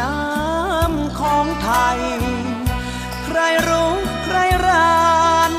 [0.00, 2.00] น้ำของไทย
[3.24, 3.92] ใครรู้
[4.24, 5.06] ใครรา
[5.50, 5.52] น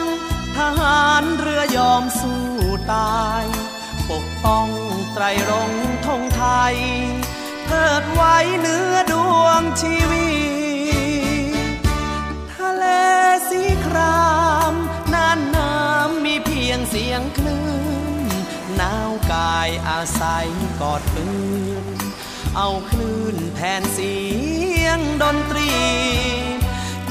[0.58, 2.44] ทหารเรือยอมสู้
[2.94, 3.44] ตาย
[4.10, 4.68] ปกป้อง
[5.14, 5.72] ไตรรง
[6.08, 6.76] ธงไทย
[7.66, 10.30] เพิดไว้เนื้อดวงชีวิ
[11.76, 11.80] ต
[12.54, 12.86] ทะเล
[13.50, 14.28] สีครา
[14.72, 14.74] ม
[15.14, 17.66] น่านน้ำมีเพียงเสียงคลื่
[18.24, 18.26] น
[18.76, 20.48] หนาวกายอาศัย
[20.82, 21.28] กอดปื
[21.84, 21.86] น
[22.58, 24.18] เอาคลื่น แทนเสี
[24.84, 25.74] ยงดนตรี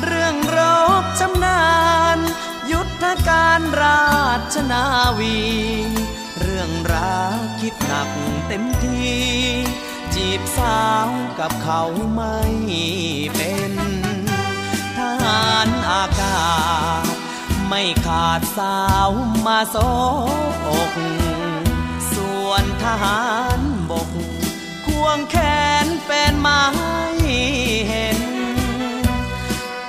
[0.02, 0.58] เรื่องร
[1.02, 1.64] บชำนา
[2.16, 2.18] ญ
[2.72, 4.06] ยุทธการรา
[4.54, 4.84] ชนา
[5.18, 5.38] วี
[6.40, 8.10] เรื่องรักคิดหนัก
[8.48, 9.06] เต็มที
[10.14, 11.08] จีบสาว
[11.38, 11.82] กับเขา
[12.14, 12.38] ไม่
[13.36, 13.72] เป็น
[14.98, 16.46] ทหารอากา
[17.04, 17.06] ศ
[17.68, 19.10] ไม่ขาดสาว
[19.46, 19.76] มาโซ
[20.66, 20.92] อก
[22.12, 23.22] ส่วนทหา
[23.58, 24.10] รบก
[24.86, 25.36] ควงแข
[25.75, 25.75] น
[26.06, 27.00] แฟนมาให้
[27.88, 28.20] เห็น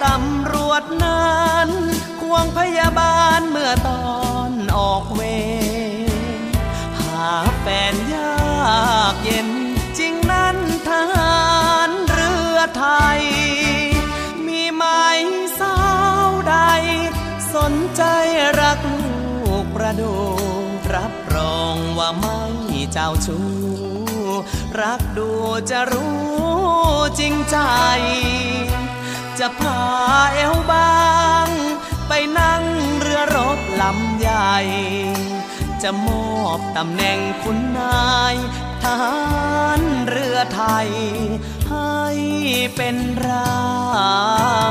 [0.04, 1.70] ตำรวจนั้น
[2.22, 4.18] ควงพยาบาลเมื่อตอ
[4.50, 5.22] นออกเว
[6.10, 6.12] ร
[7.00, 7.30] หา
[7.60, 9.50] แฟนยากเย็น
[9.98, 10.58] จริงนั้น
[10.90, 11.42] ทหา
[11.88, 12.86] รเรือไท
[13.18, 13.22] ย
[14.48, 14.84] มีไหม
[15.60, 15.78] สา
[16.28, 16.56] วใด
[17.56, 18.04] สนใจ
[18.62, 19.06] รักลู
[19.64, 20.14] กประดู
[20.94, 22.42] รับรองว่าไม่
[22.94, 23.67] เจ้าชู้
[24.82, 25.30] รักดู
[25.71, 26.17] จะรู้
[27.20, 27.58] จริงใจ
[29.39, 29.82] จะพา
[30.33, 30.98] เอวบา
[31.48, 31.49] ง
[32.08, 32.64] ไปนั่ง
[32.99, 34.55] เรือรบลำใหญ่
[35.83, 38.36] จะมอบตำแหน่งคุณนาย
[38.83, 39.17] ทหา
[39.80, 40.89] รเรือไทย
[41.70, 41.98] ให้
[42.76, 42.95] เป็น
[43.26, 43.67] รา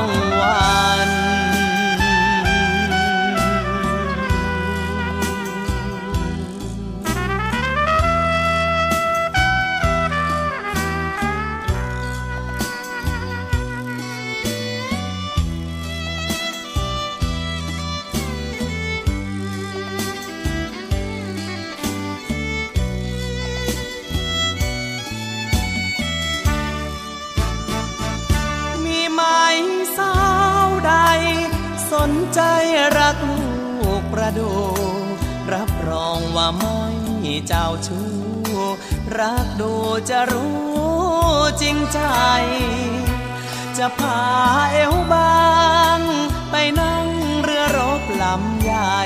[0.03, 0.05] ง
[0.39, 0.77] วั
[1.09, 1.26] ล
[34.37, 34.49] ดู
[35.53, 36.79] รับรองว่าไม่
[37.47, 38.07] เจ้าชู้
[39.19, 39.73] รักดู
[40.09, 40.57] จะรู้
[41.61, 41.99] จริงใจ
[43.77, 44.21] จะพา
[44.71, 45.47] เอวบา
[45.97, 45.99] ง
[46.51, 47.07] ไปนั่ง
[47.43, 49.01] เรือรบลำใหญ่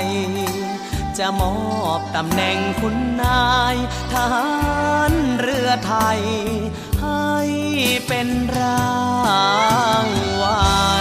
[1.17, 1.55] จะมอ
[1.99, 3.75] บตำแหน่งคุณนาย
[4.13, 4.47] ทหา
[5.11, 6.21] รเรือไทย
[7.01, 7.31] ให้
[8.07, 8.27] เป็น
[8.57, 8.91] รา
[10.05, 10.07] ง
[10.41, 10.81] วั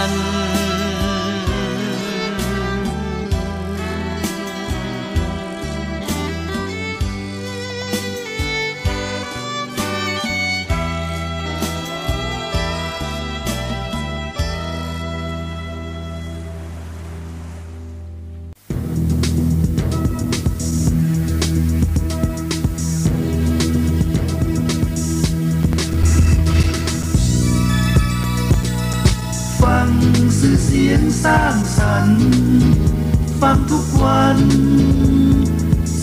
[34.01, 34.39] วัน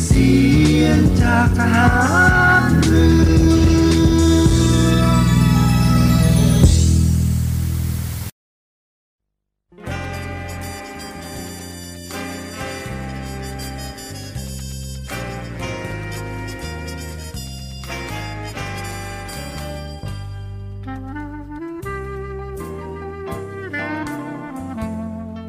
[0.02, 0.32] เสี
[0.82, 1.88] ยงจากทหา
[2.60, 3.28] รเรือ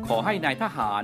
[0.08, 1.04] ขอให้นายทหาร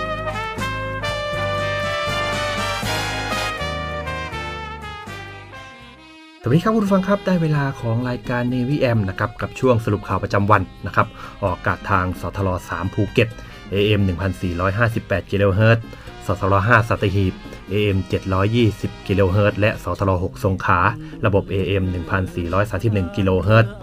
[6.43, 11.07] สวัสดีครับคุณผู้ฟังครับได้เวลาของรายการ n นวิแอมนะครับกับช่วงสรุปข่าวประจำวันนะครับ
[11.41, 13.29] ออกอากาศทางสทร3ภูเก็ต
[13.73, 14.01] AM
[14.67, 15.83] 1458กิโลเฮิรตซ์
[16.25, 17.33] สทร5สัตหีบ
[17.73, 17.97] AM
[18.53, 20.79] 720กิโลเฮิรตซ์และสทร6สงขลา
[21.25, 21.83] ระบบ AM
[22.49, 23.73] 1431กิโลเฮิรตซ์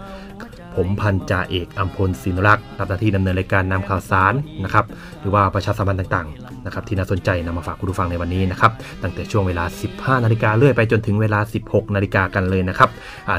[0.75, 4.33] ผมพันจ่าเอกอัมพลศินรักษ์รับหน้าที่ดำเนินรายการนำข่าวสาร
[4.63, 4.85] นะครับ
[5.21, 8.71] หรือว่าประชาสัมพันธ์ต่างๆนะครับที่น่าสนใจนำมาฝากคุณผู้ฟังในวันนี้นะครับ
[9.03, 12.89] ตั้งแต่ช่วงเวลา 15 นาฬิกาเรื่อยไปจนถึงเวลา 16 นาฬิกากันเลยนะครับ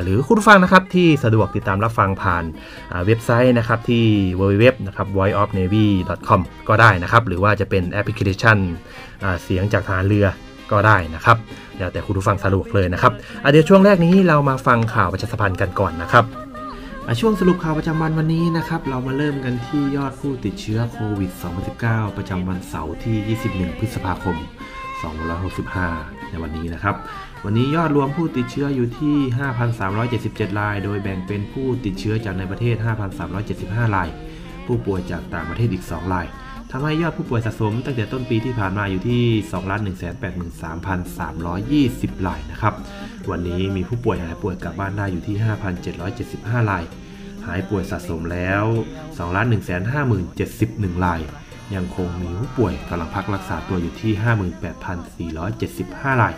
[0.02, 2.44] หรือคุณผู้ฟังนะครับที่สะดวกติดตามรับฟังผ่าน
[3.06, 4.04] เว็บไซต์นะครับที่
[4.40, 8.58] www นะครับ voiceofnavy.com ก็ได้นะครับหรือว่าจะเป็นแอปพลิเคชัน
[9.42, 10.26] เสียงจากทารเรือ
[10.72, 11.36] ก็ได้นะครับ
[11.78, 13.12] แล้วแต่คุณผู้ฟังสะดวกเลยนะครับ
[13.50, 16.24] เดี๋ยวช่วงแรกนี้เรามาฟังข่าวประชาสัมพันธ์กันก่อนนะครับ
[17.20, 21.30] ช่วงสรุปข่าวประจำวันวันนี้นะครับ เรามาเริ่มกันที่ยอดผู้ติดเชื้อโควิด
[21.74, 24.36] 2019 ประจำวันเสาร์ที่ 21 พฤษภาคม
[25.32, 26.94] 2565 ในวันนี้นะครับ
[27.44, 29.16] วันนี้ยอดรวมผู้ติดเชื้ออยู่ที่
[29.88, 32.76] 5,377 ราย โดยแบ่งเป็นผู้ติดเชื้อจากในประเทศ
[33.36, 34.08] 5,375 ราย
[34.66, 36.26] ผู้ป่วยจากต่างประเทศอีก 2 ราย
[36.72, 39.24] ทำให้ยอดผู้ป่วยสะสมตั้งแต่ต้นปีที่ผ่านมาอยู่ที่
[42.16, 42.74] 2,183,320 รายนะครับ
[43.30, 45.36] วันนี้มีผู้ป่วยหายป่วยกลับบ้านได้อยู่ที่
[46.02, 46.84] 5,775 ราย
[47.46, 48.64] หายป่วยสะสมแล้ว
[49.84, 51.20] 2,150,071 ราย
[51.74, 54.12] ยังคงมีผู้ป่วยกำลังพักรักษาตัวอยู่ที่
[55.38, 56.34] 58,475 ราย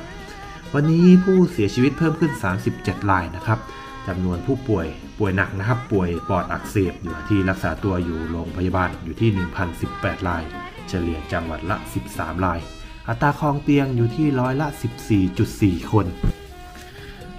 [0.75, 2.33] วันนี้ผู้เสียชีวิตเพิ่มขึ้น
[2.71, 3.59] 37 รายนะครับ
[4.07, 4.87] จำนวนผู้ป่วย
[5.25, 9.31] ป่วยหนักนะครับ ป่วยปอดอักเสบอยู่ที่รักษาตัวอยู่โรงพยาบาลอยู่ที่
[9.79, 10.45] 1,018 ราย
[10.89, 11.77] เฉลี่ยจังหวัดละ
[12.11, 12.61] 13 ราย
[13.09, 14.67] อัตราคลองเตียงอยู่ที่ร้อยละ
[15.29, 16.07] 14.4 คน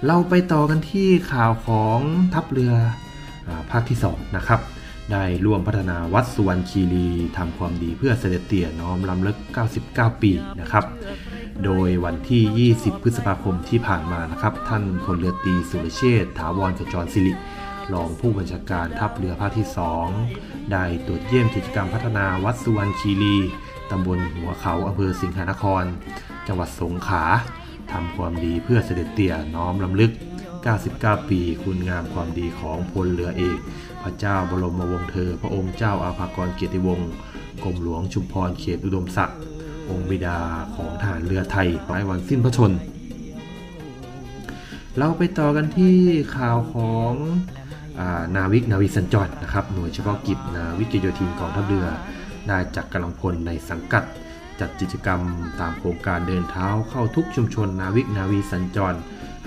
[0.06, 1.98] เราไปต่อกันที่ข่าวของ
[2.34, 2.74] ทัพเรือ
[3.48, 4.60] อภาคที่ 2 นะครับ
[5.12, 7.06] ได้ร่วมพัฒนาวัดสุวรรณคีรี
[7.36, 9.36] ทำความดีเพื่อเสด็จเตี่ยน้อมลำลึก
[9.80, 10.84] 99 ปีนะครับ
[11.64, 17.32] โดยวันที่ 20 พฤษภาคมที่ผ่านมานะครับ ท่านพลเรือตีสุรเชษฐาวรขจรศิริ
[17.92, 19.68] รองผู้บัญชาการทัพเรือภาคที่
[20.18, 23.36] 2 ได้ตรวจเยี่ยมกิจกรรมพัฒนาวัดสุวรรณคีรี
[23.90, 25.84] ตำบลหัวเขาอำเภอสิงหานคร
[26.46, 27.24] จังหวัดสงขลา
[27.92, 30.12] ทำความดีเพื่อเสด็จเตี่ยน้อมลำลึก
[30.70, 33.58] 99 ปีคุณงามความดีของพลเรือเอก
[34.02, 37.10] พระเจ้าบรมวงศ์เธอ พระองค์เจ้าอาภากรเกียรติวงศ์
[37.64, 39.38] กรมหลวงชุมพรเขตอุดมศักดิ์
[39.90, 40.38] องค์บิดา
[40.76, 42.72] ของฐานเรือไทยไว้วันสิ้นพระชน
[44.96, 45.96] เราไปต่อกันที่
[46.36, 47.12] ข่าวของ
[48.36, 51.86] นาวิกนาวิสัญจรนะครับหน่วยเฉพาะกิจนาวิกโยธินกองทัพเรือ
[52.48, 54.04] ได้จัดกำลังพลในสังกัด
[54.60, 55.20] จัดกิจกรรม
[55.60, 58.98] ตามโครงการเดินเท้าเข้าทุกชุมชนนาวิกนาวีสัญจร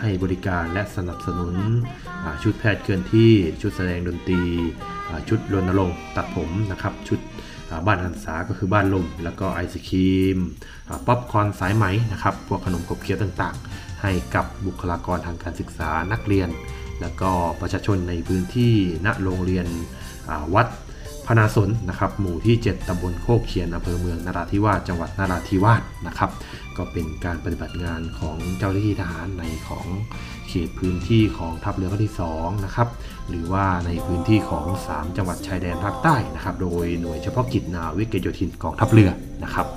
[0.01, 1.55] ให้บริการและสนับสนุน
[2.43, 4.41] ชุดแพทย์เคลื่อนที่ชุดแสดงดนตรี
[5.29, 7.19] ชุดรณรงค์ตัดผมนะครับชุด
[7.85, 10.37] บ้านหรรษาก็คือบ้านลม แล้วก็ไอศครีม
[11.07, 16.49] ป๊อปคอนสายไหมนะครับพวกขนมขบเคี้ยวต่างๆ ให้กับบุคลากรทางการศึกษานักเรียน
[17.01, 18.73] แล้วก็ประชาชนในพื้นที่
[19.05, 19.67] ณโรงเรียน
[20.55, 20.67] วัด
[21.27, 26.31] พนาสนนะครับหมู่ที่ 7 ตำบลโคกเคียนอำเภอเมืองนราธิวาสจังหวัดนราธิวาสนะครับ
[26.77, 29.85] ก็เป็นการปฏิบัติงานของเจ้าหน้าที่ทหารในของ
[30.47, 32.87] เขตพื้นที่ของทัพเรือภาคที่2นะครับ
[33.29, 39.09] หรือว่าในพื้นที่ของ 3 จังหวัดชายแดนภาคใต้นะครับ โดยหน่วยเฉพาะกิจนาวิกโยธินกองทัพเรือ
[39.43, 39.67] นะครับ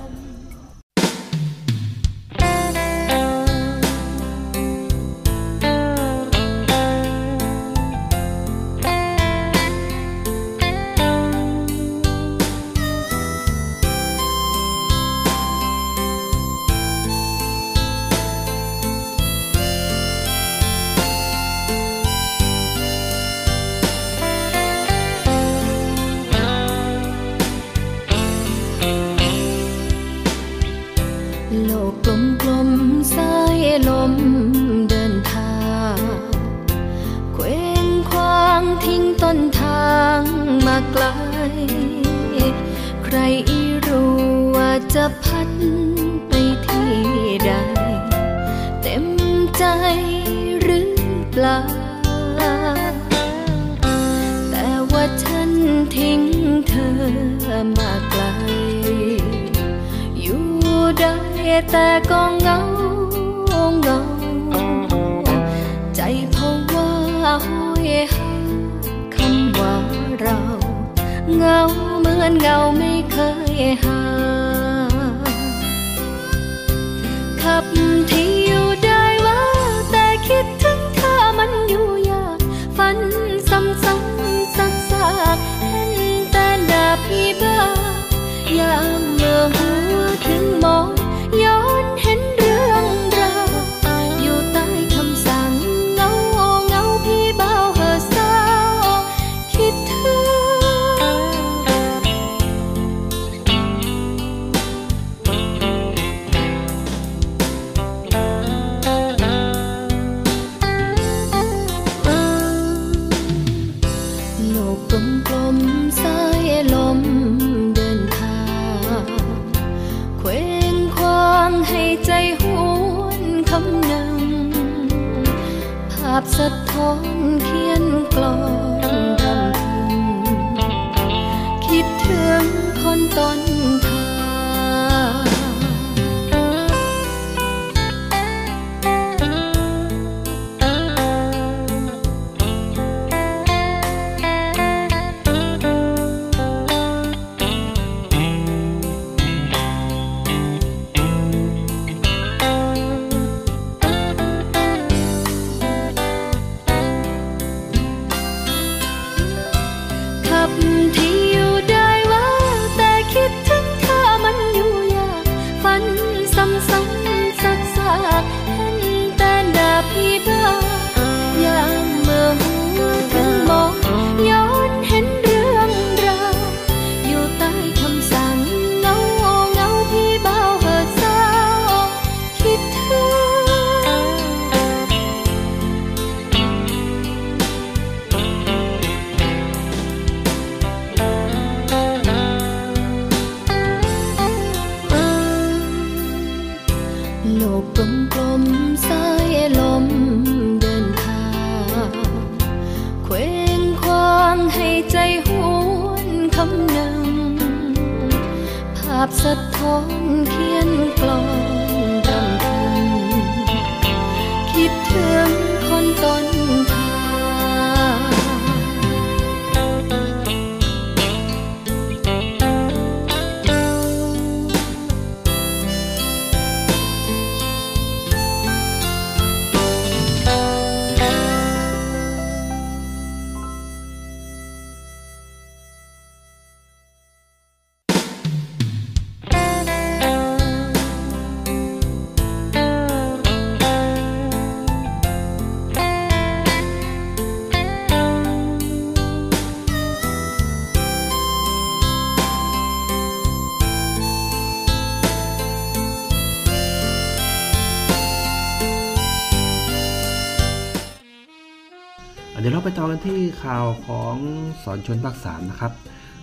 [263.03, 264.15] ที่ข่าวของ
[264.63, 265.73] ศรชล.ภาคสามนะครับ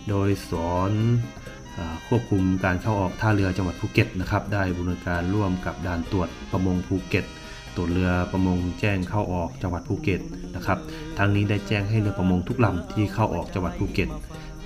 [0.08, 0.92] โดยศูน
[1.78, 7.24] ย์ควบคุมการเข้าออกท่าเรือจังหวัดภูเก็ตนะครับ ได้บูรณาการร่วมกับด่านตรวจประมงภูเก็ต
[7.76, 10.20] ตรวจเรือประมงแจ้งเข้าออกจังหวัดภูเก็ต
[10.56, 10.78] นะครับ
[11.18, 14.08] ทางนี้ได้แจ้งให้เรือประมงทุกลำที่เข้าออกจังหวัดภูเก็ต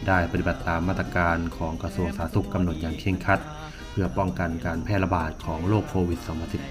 [0.08, 3.40] ได้ปฏิบัติตามมาตรการของกระทรวงสาธารณสุขกำหนดอย่างเคร่งครัด
[3.90, 6.20] เพื่อป้องกันการแพร่ระบาดของโรคโควิด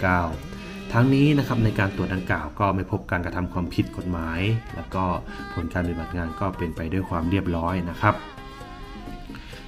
[0.08, 0.61] 2019
[0.94, 4.40] ทั้งนี้นะครับในการตรวจดังกล่าวก็ไม่พบการกระทำความผิดกฎหมาย
[4.76, 5.04] แล้วก็
[5.54, 8.16] ผลการปฏิบัติงานก็เป็นไปด้วยความเรียบร้อยนะครับ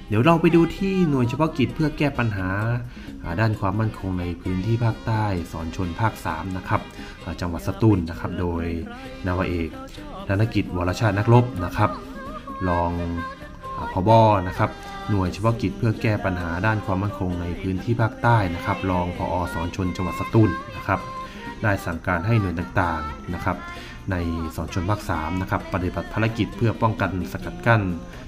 [0.08, 2.48] เดี๋ยวเราไปดูที่หน่วยเฉพาะกิจเพื่อแก้ปัญหา
[3.40, 6.80] ด้านความมั่นคงในพื้นที่ภาคใต้สอนชนภาค 3 นะครับ
[7.40, 8.64] จังหวัดสตูลนะครับ โดย
[9.26, 9.70] นาวาเอก
[10.28, 11.90] ธนกิจวรชาตินักรบนะครับ
[12.68, 12.90] รอง
[13.76, 14.10] อาพบ
[14.48, 14.70] นะครับ
[15.10, 21.00] หน่วยเฉพาะกิจเพื่อแก้ปัญหาด้านความมั่นคงในพื้นที่ภาคใต้นะครับ รองพอสอนชนจังหวัดสตูลนะครับ
[21.64, 23.56] ได้สั่งการให้หน่วยต่างๆนะครับ
[24.10, 24.16] ใน
[24.56, 27.82] ศรชล.ภาค3นะครับปฏิบัติภารกิจเพื่อป้องกันสกัดกั้น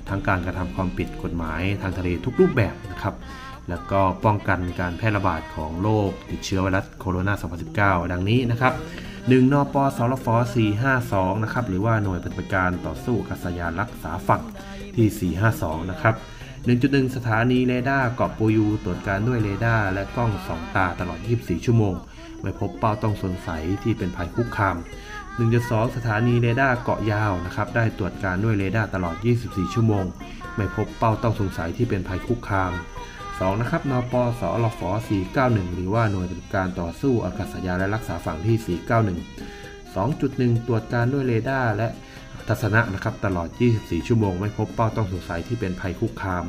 [0.08, 3.14] ทั้งการกระทำความผิดกฎหมายทางทะเลทุกรูปแบบนะครับ
[3.68, 8.74] แล้วก็ป้องกันการแพร่ระบาดของโรคติดเชื้อไวรัสโคโรนา 2019 ดังนี้นะครับ
[9.16, 10.26] 1นปสอ.รฝ.
[10.84, 14.42] 452นะครับหรือว่าหน่วยปฏิบัติการต่อสู้อากาศยานรักษาฝั่ง
[14.96, 16.14] ที่ 452 นะครับ
[16.64, 21.94] 1.1 สถานีเรดาร์เกาะปูยูตรวจการด้วยเรดาร์และกล้องสองตาตลอด 24 ชั่วโมง
[22.42, 24.76] ไม่พบเป้าต้องสงสัยที่เป็นภัยคุกคาม
[25.36, 30.04] 1.2 สถานีเรดาร์เกาะยาวนะครับได้ตรวจการด้วยเรดาร์ตลอด 24 ชั่วโมง
[30.56, 32.72] ไม่พบเป้าต้องสงสัยที่เป็นภัยคุกคาม
[33.16, 34.80] 2 นะครับนปสอ.รฝ.
[35.28, 41.88] 491 หรือว่าหน่วยปฏิบัติการต่อสู้อากาศยานและรักษาฝั่งที่ 491 2.1 ตรวจการด้วยเรดาร์และ
[42.48, 46.44] ทัศนะนะครับตลอด 24 ชั่วโมง ไม่พบเป้าต้องสงสัยที่เป็นภัยคุกคาม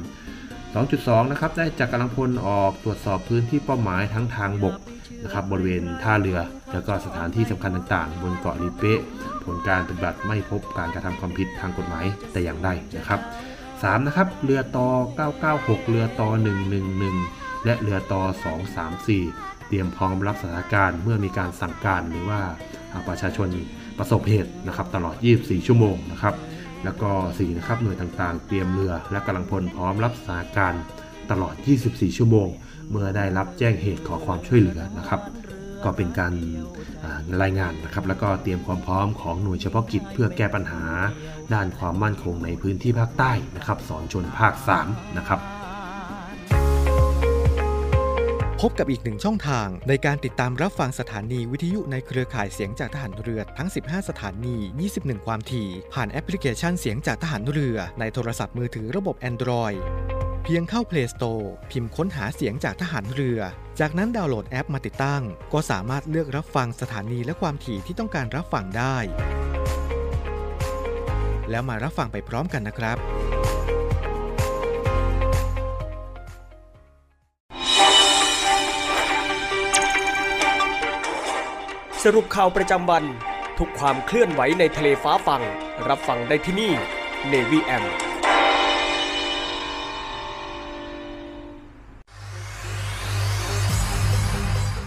[0.63, 4.75] 2.2 นะครับได้จัดกำลังพลออกตรวจสอบพื้นที่เป้าหมายทั้งทางบก
[5.23, 6.39] นะครับบริเวณท่าเรือ
[6.73, 9.01] แล้วก็สถานที่สำคัญต่างๆ บนเกาะลีเป๊ะ
[9.45, 13.21] ผลการปฏิบัติไม่พบการกระทำความผิดทางกฎหมายแต่อย่างใดนะครับ
[13.63, 14.87] 3 นะครับเรือต่อ
[15.39, 16.29] 996 เรือต่อ
[16.97, 18.21] 111 และเรือต่อ
[18.95, 22.39] 234 เตรียมพร้อมรับสถานการณ์เมื่อมีการสั่งการหรือว่า
[23.07, 23.47] ประชาชน
[23.97, 26.35] ประสบเหตุนะครับตลอด 24 ชั่วโมงนะครับ
[26.83, 30.83] แล้วก็4นะครับหน่วยต่างๆ เตรียมเรือและกำลังพลพร้อมรับสถานการณ์
[31.31, 31.55] ตลอด
[31.87, 32.47] 24 ชั่วโมง
[32.91, 35.21] เมื่อได้รับแจ้งเหตุขอความช่วยเหลือนะครับ
[35.83, 36.33] ก็เป็นการ
[37.41, 40.83] รายงานนะครับ แล้วก็เตรียมความพร้อมของหน่วยเฉพาะกิจเพื่อแก้ปัญหา
[41.53, 44.53] ด้านความมั่นคงในพื้นที่ภาคใต้นะครับสอนชนภาค
[44.85, 45.39] 3 นะครับ
[48.61, 54.55] พบกับอีกหนึ่งช่องทางในการติดตามรับฟังสถานีวิทยุในเครือข่ายเสียงจากทหารเรือทั้ง 15 สถานี
[54.91, 59.79] 21 ความถี่ ผ่านแอปพลิเคชันเสียงจากทหารเรือในโทรศัพท์มือถือระบบ Android
[60.51, 63.39] พียงเข้า Play Store พิมพ์ค้นหาเสียงจากทหารเรือ
[63.79, 65.23] จากนั้นดาวน์โหลดแอปมาติดตั้ง
[65.53, 68.97] ก็สามารถเลือกรับฟังสถานีและความถี่ที่ต้องการรับฟังได้
[71.49, 72.97] แล้วมารับฟังไปพร้อมกันนะครับ
[82.03, 83.03] สรุปข่าวประจำวัน
[83.59, 85.41] ทุกความเคลื่อนไหวในทะเลฟ้าฟัง
[85.87, 86.71] รับฟังได้ที่นี่
[87.31, 87.85] Navy M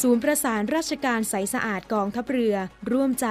[0.00, 2.54] ศูนย์ประสานราชการใสสะอาดกองทัพเรือ
[2.92, 3.28] ร่วมใจ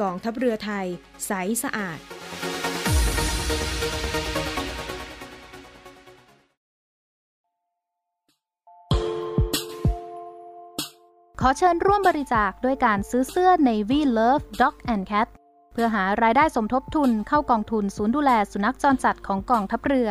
[0.00, 0.86] กองทัพเรือไทย
[1.26, 1.98] ใสสะอาด
[11.40, 15.28] ขอเชิญร่วมบริจาคด้วยการซื้อเสื้อ Navy Love Dog and Cat
[15.72, 20.10] เพื่อหารายได้สมทบทุนเข้ากองทุนศูนย์ดูแลสุนัขจรจัดของกองทัพเรือ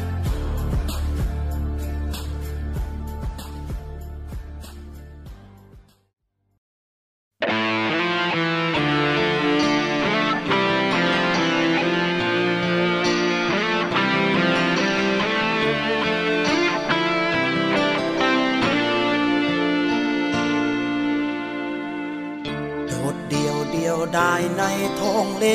[23.47, 24.63] ยวเดียวได้ใน
[24.99, 25.45] ท้องเล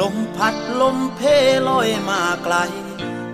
[0.00, 1.20] ลมพัดลมเพ
[1.68, 2.56] ลอยมาไกล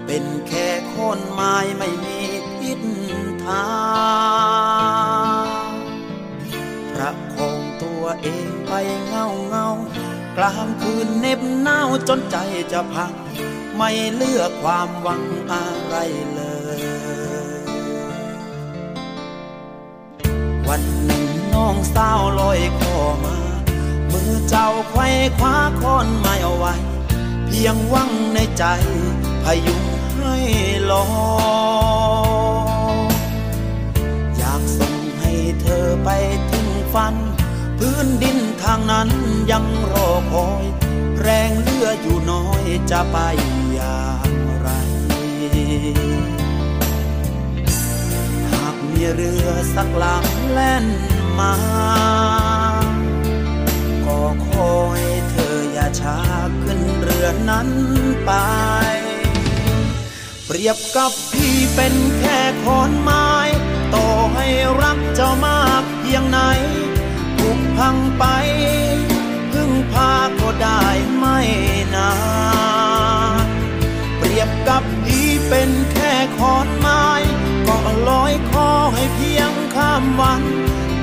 [0.07, 2.19] เป็นแค่คนไม้ไม่มี
[2.61, 2.81] ทิศ
[3.45, 3.65] ทา
[5.49, 5.73] ง
[6.95, 7.24] ประ
[8.07, 8.73] ตัวเองไป
[9.07, 9.67] เงาเงา
[10.37, 12.37] กลางคืนเน็บหนาวจนใจ
[12.73, 13.13] จะพัง
[13.77, 15.97] ไม่เลือกความหวังอะไร
[16.35, 16.41] เล
[16.79, 16.81] ย
[20.69, 23.37] วันหนึ่งน้องสาวลอยคอมา
[24.13, 25.07] มือเจ้าไขว้
[25.39, 26.75] คว้าค้อนไม้เอาไว้
[27.47, 28.65] เพียงหวังในใจ
[29.45, 29.85] พยุง
[30.17, 30.37] ให้
[30.91, 31.05] ลอ
[32.97, 32.99] ย
[34.37, 36.09] อยากส่งให้เธอไป
[36.51, 37.17] ถึงฝัน
[37.79, 39.09] พื้นดินทางนั้น
[39.51, 40.65] ยังรอคอย
[41.21, 43.17] แรงเลืออยู่น้อยจะไป
[43.73, 44.69] อย่างไร
[48.51, 50.87] หากมีเรือสักลำแล่น
[51.39, 51.55] มา
[54.07, 56.19] ก็ขอให้เธออย่าช้า
[56.63, 57.69] ขึ้นเรือนั้น
[58.25, 58.31] ไป
[60.47, 63.31] เปรียบกับพี่เป็นแค่ขอนไม้
[63.95, 64.47] ต่อให้
[64.83, 66.39] รักเจ้ามากเพียงไหน
[67.77, 68.25] พังไป
[69.53, 70.85] พึ่งพาก็ได้
[71.17, 71.39] ไม่
[71.95, 72.13] นา
[73.45, 73.47] น
[74.19, 77.07] เปรียบกับดีเป็นแค่ขอนไม้
[77.69, 80.43] ก็ลอยคอให้เพียงข้ามวัน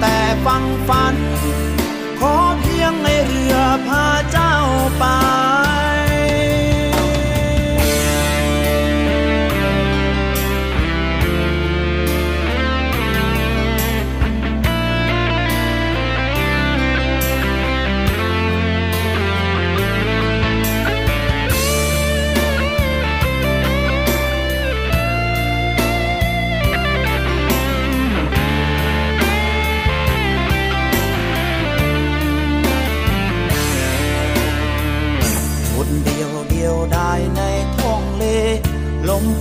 [0.01, 1.15] แต่ฟังฝัน
[2.19, 3.57] ขอเพียงให้เรือ
[3.87, 4.55] พาเจ้า
[4.99, 5.05] ไป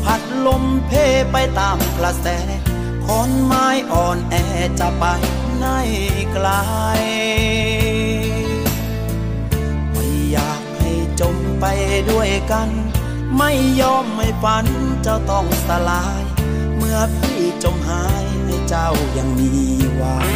[0.05, 0.91] พัดลมเพ
[1.33, 2.27] ไปตามกระแส
[3.05, 4.35] คอนไม้อ่อนแอ
[4.81, 5.05] จะไป
[5.59, 5.67] ไหน
[6.33, 6.49] ไกล
[9.93, 11.65] ไม่อยากให้จมไป
[12.11, 12.69] ด้วยกัน
[13.37, 14.67] ไม่ยอมไม่ฝัน
[15.03, 16.23] เจ้าต้องสลาย
[16.77, 19.51] เมื่อพี่จมหายให้เจ้ายังมี
[19.97, 20.29] หวัง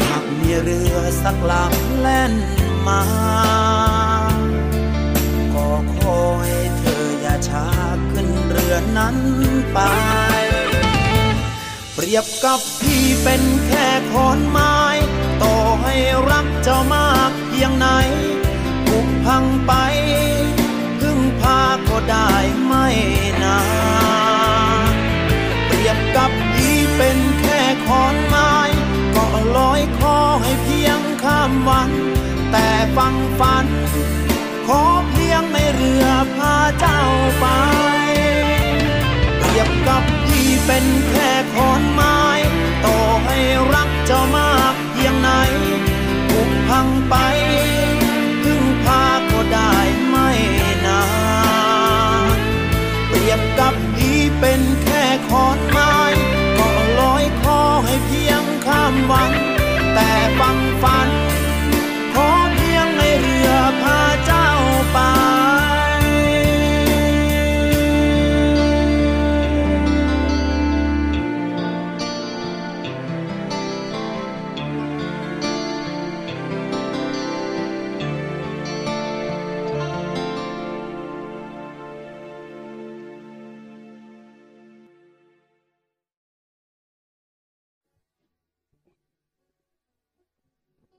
[0.00, 2.32] หากมีเรือสักลำแล่น
[2.86, 3.02] มา
[8.72, 9.18] ขึ้นเรือนั้น
[9.72, 9.78] ไป
[11.94, 14.78] เปรียบกับพี่เป็นแค่ขอนไม้
[15.42, 15.94] ต่อให้
[16.30, 17.86] รักเจ้ามากเพียงไหน
[18.86, 19.72] ผุพังไป
[21.00, 22.32] พึ่งพาก็ได้
[22.66, 22.88] ไม่
[23.42, 23.60] นา
[24.92, 24.94] น
[25.66, 28.54] เปรียบกับพี่เป็นแค่ขอนไม้
[29.16, 31.90] ก็ลอยคอให้เพียงข้ามวัน
[32.52, 33.66] แต่ฟังฝัน
[34.66, 36.06] ขอเพียงในเรือ
[36.36, 37.00] พาเจ้า
[37.40, 37.46] ไป
[39.88, 42.20] กับพี่เป็นแค่ขอนไม้
[42.84, 43.38] ต่อให้
[43.74, 45.30] รักเจ้ามากเพียงไหน
[46.28, 47.14] ผุพังไป
[48.42, 49.74] พึ่งพาก็ได้
[50.08, 50.30] ไม่
[50.86, 51.02] นา
[52.36, 52.38] น
[53.08, 55.96] เปรียบกับพี่เป็นแค่ขอนไม้
[56.58, 56.68] ก็
[57.00, 59.32] ลอยคอให้เพียงข้ามวัน
[59.94, 60.56] แต่ฟัง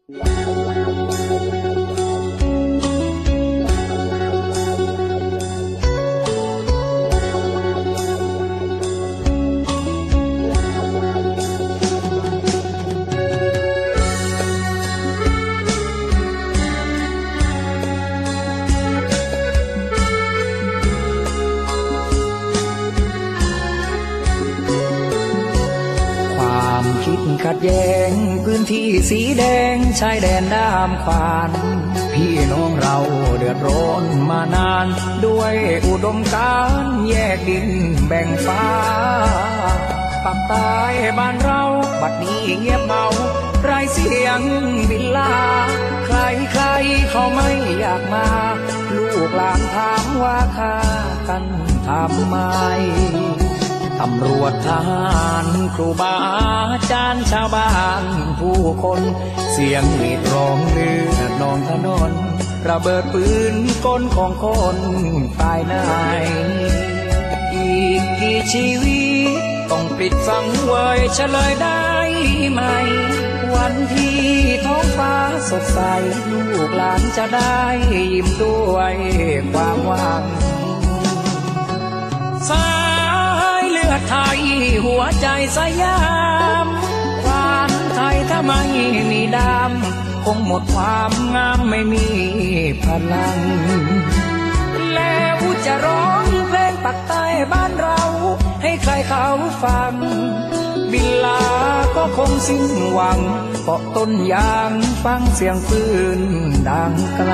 [0.09, 0.62] ค
[30.05, 31.51] ชายแดนด้ามขวาน
[32.13, 32.97] พี่น้องเรา
[33.37, 34.87] เดือดร้อนมานาน
[35.25, 35.55] ด้วย
[35.87, 37.67] อุดมการแยกดิน
[38.07, 38.65] แบ่งฟ้า
[40.23, 40.73] ปักใต้
[41.17, 41.61] บ้านเรา
[42.01, 43.05] บัดนี้เงียบเมา
[43.63, 44.41] ไรเสียง
[44.89, 45.35] บินลา
[46.05, 46.17] ใคร
[46.51, 46.63] ใคร
[47.09, 48.27] เขาไม่อยากมา
[48.95, 50.75] ลูกหลานถามว่าค่า
[51.29, 51.43] กัน
[51.87, 52.35] ทำไม
[53.99, 55.07] ตำรวจทหา
[55.43, 56.15] รครูบา
[56.71, 58.03] อาจารย์ชาวบ้าน
[58.39, 59.01] ผู้คน
[59.55, 62.11] เสียงรีดร้องเลือดนองถนน
[62.69, 64.77] ระเบิดปืนก้นของคน
[65.39, 65.85] ตายนา
[66.21, 66.23] ย
[67.55, 69.03] อีกกี่ชีวิ
[69.39, 71.87] ตต้องปิดสังเวยเฉลยได้
[72.51, 72.61] ไหม
[73.55, 74.19] วันที่
[74.65, 75.15] ท้องฟ้า
[75.49, 75.79] สดใส
[76.29, 77.61] ลูกหลานจะได้
[77.93, 78.95] ยิ้มด้วย
[79.51, 80.23] ความหวัง
[82.49, 82.69] สา
[83.61, 84.39] ยเลือดไทย
[84.85, 85.99] หัวใจสยา
[86.65, 86.67] ม
[88.29, 88.61] ถ้าไม่
[89.11, 92.07] มีดำคงหมดความงามไม่มี
[92.83, 93.39] พลัง
[94.95, 98.01] แล้วจะร้องเพลงปักใต้บ้านเรา
[98.61, 99.27] ให้ใครเขา
[99.63, 99.93] ฟัง
[100.91, 101.43] บินลา
[101.95, 103.19] ก็คงสิ้นหวัง
[103.63, 104.71] เกาะต้นยาง
[105.03, 105.83] ฟังเสียงปื
[106.19, 106.21] น
[106.69, 107.33] ดังไกล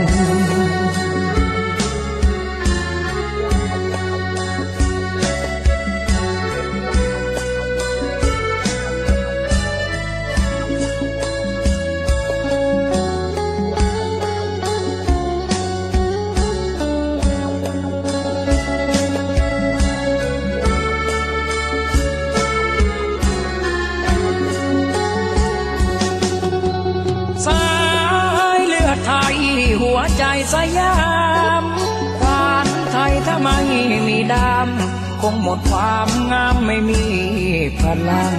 [35.41, 37.03] หมดความงามไม่มี
[37.79, 38.35] พลัง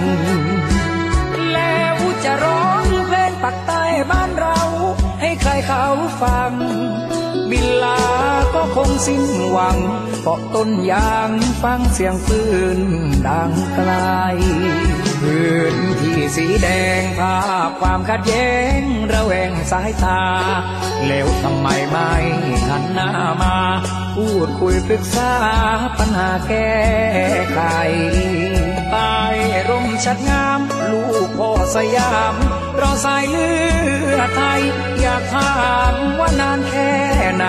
[1.53, 4.59] แล้วจะร้องเพลงปักใต้บ้านเรา
[5.21, 5.85] ให้ใครเขา
[6.21, 6.51] ฟัง
[7.51, 8.01] บินลา
[8.53, 9.77] ก็คงสิ้นหวัง
[10.21, 11.29] เพราะต้นยาง
[11.63, 12.41] ฟังเสียงปื
[12.77, 12.79] น
[13.27, 13.91] ดังไกล
[15.23, 16.67] พื้นที่สีแด
[17.01, 18.81] งภาพความขัดแย้ง
[19.13, 20.23] ระแวงสายตา
[21.07, 22.11] แล้วทำไมไม่
[22.67, 23.09] หันหน้า
[23.41, 23.57] มา
[24.15, 25.33] พูดคุยปรึกษา
[25.97, 26.73] ปัญหาแก้
[27.53, 27.59] ไข
[28.91, 29.15] ใต้
[29.69, 30.59] ร่มชัดงาม
[30.91, 32.35] ลูกพ่อสยาม
[32.81, 33.51] รอสายเลื
[34.15, 34.61] อดไทย
[35.01, 35.55] อยากถา
[35.91, 36.93] มว่านานแค่
[37.35, 37.45] ไหน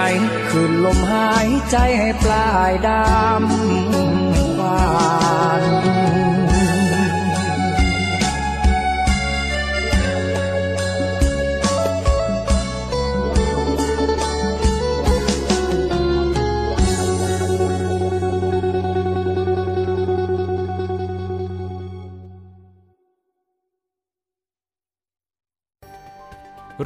[0.51, 5.04] คืนลมหายใจให้ปลายดำหวา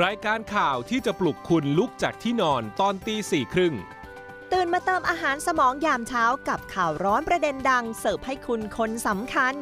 [0.06, 3.74] รายการข่าวที่จะปลุกคุณลุกจากที่นอนตอนตีสี่ครึ่ง
[4.52, 9.54] ตื่นมาเติมอาหารสมองยามเช้ากับข่าวร้อนประเด็นดัง เสิร์ฟให้คุณคนสำคัญ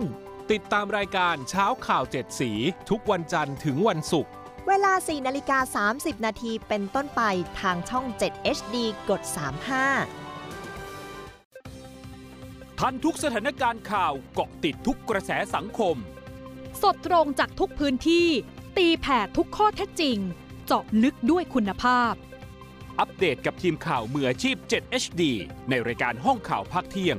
[0.53, 2.51] ติดตามรายการเช้าข่าวเจ็ดสี
[2.91, 4.31] ทุกวันจันทร์ถึงวันศุกร์
[4.69, 7.23] เวลา 4นาฬิกา 30 นาทีเป็นต้นไป
[7.61, 8.77] ทางช่อง 7 HD
[9.09, 9.23] กด
[10.41, 15.97] 35 ทันทุกสถานการณ์ข่าวเกาะติดทุกกระแสสังคม
[16.83, 18.29] สดตรงจากทุกพื้นที่
[18.79, 20.19] ตีแผ่ทุกข้อเท็จจริง
[20.67, 22.13] เจาะลึกด้วยคุณภาพ
[22.99, 25.23] อัปเดตกับทีมข่าวมืออาชีพ 7 HD
[25.69, 27.17] ในรายการห้องข่าวภาคเที่ยง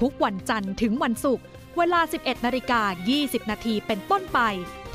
[0.00, 1.44] ทุกวันจันทร์ถึงวันศุกร์
[1.76, 2.82] เวลา 11นาฬิกา
[3.16, 4.38] 20 นาทีเป็นต้นไป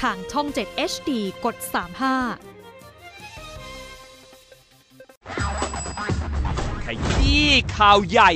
[0.02, 1.12] ทางช่อง 7 HD
[1.46, 1.70] กด 35
[6.86, 8.32] ขยี้ข่าวใหญ่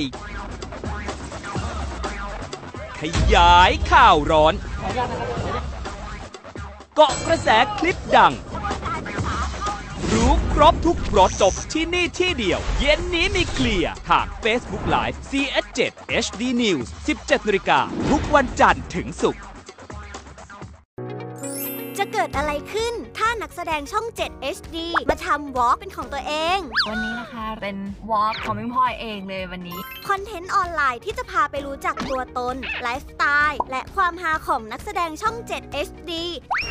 [3.00, 3.02] ข
[3.34, 4.54] ยายข่าวร้อน
[6.98, 8.34] เกาะกระแสคลิปดัง
[10.12, 15.80] รู้ครบทุกรถจบที่นี่ที่เดียว เย็นนี้มีเคลียร์ทาง Facebook Live CS7
[16.24, 16.86] HD News
[17.18, 17.80] 17นาฬิกา
[18.10, 19.42] ทุกวันจันทร์ถึงศุกร์
[21.98, 24.76] จะเกิดอะไรขึ้น ถ้านักแสดงช่อง 7 HD
[25.10, 26.58] มาทำวอล์กเป็นของตัวเอง
[26.90, 27.76] วันนี้นะคะเป็น
[28.10, 29.78] Vlog ของพิมพลอยเองเลยวันนี้
[30.08, 36.10] คอนเทนต์ออนไลน์ที่จะพาไปรู้จักตัวตน ไลฟ์สไตล์ และความฮาของนักแสดงช่อง 7 HD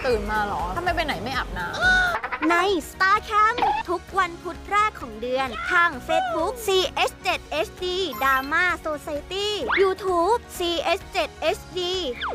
[0.06, 2.05] ตื่นมาหรอทำไมไปไหนไม่อาบน้ำ
[2.52, 2.58] ใน
[2.92, 3.58] Star Camp
[3.90, 7.84] ทุกวันพุธแรกของเดือน ทาง Facebook CS7HD
[8.22, 9.48] Drama Society
[9.82, 11.80] YouTube CS7HD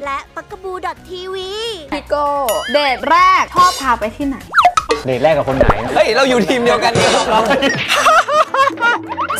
[0.05, 1.51] และ Bugaboo TV
[1.93, 2.27] พี่โก้
[2.73, 4.37] เดทแรกชอบพาไปที่ไหน
[5.07, 7.41] เดทแรกกับคนไหน เฮ้ย เราอยู่ทีมเดียวกันนี่ครับเรา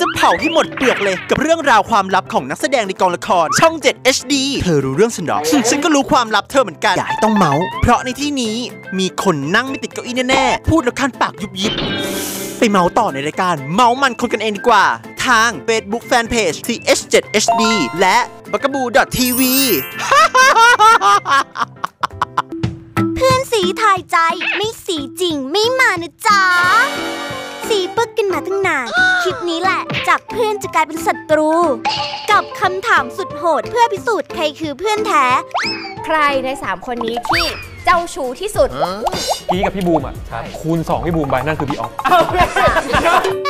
[0.01, 5.39] จะเผาให้หมดเปลือกเลยกับเรื่องราวความลับของนักแสดงในกองละคร ช่อง 7 HD เธอรู้เรื่องฉันหรอ
[5.71, 8.57] ฉันก็รู้ความลับเธอเหมือนกัน อย่าให้ต้องเมาส์เพราะในที่นี้
[8.99, 11.73] มีคนนั่งไม่ติดเก้าอี้แน่ๆ พูดแล้วคันปากยุบยิบ
[12.59, 14.85] ไปเมาส์ต่อในรายการ เมาส์มันคนกันเองดีกว่า
[15.27, 17.63] ทาง Facebook Fanpage TH7HD
[18.01, 18.19] และ
[18.53, 19.41] b u g a b o o TV
[23.15, 24.17] เพื่อนสีทายใจ
[24.57, 26.43] ไม่สีจริงไม่มานะจ๊ะ
[27.71, 28.87] สีปึกกันมาตั้งนาน
[29.23, 31.51] คลิปนี้แหละ จากเพื่อนจะกลายเป็นศัตรู
[32.31, 35.27] กับคำถามสุดโหดเพื่อพิสูจน์ใครคือเพื่อนแท้
[36.07, 37.47] ใครใน 3 คนนี้ที่
[37.85, 38.69] เจ้าชู้ที่สุด
[39.53, 40.15] พี่กับพี่บูมอะ
[40.59, 41.93] คูณ 2 พี่บูมไปนั่นคือพี่ออฟ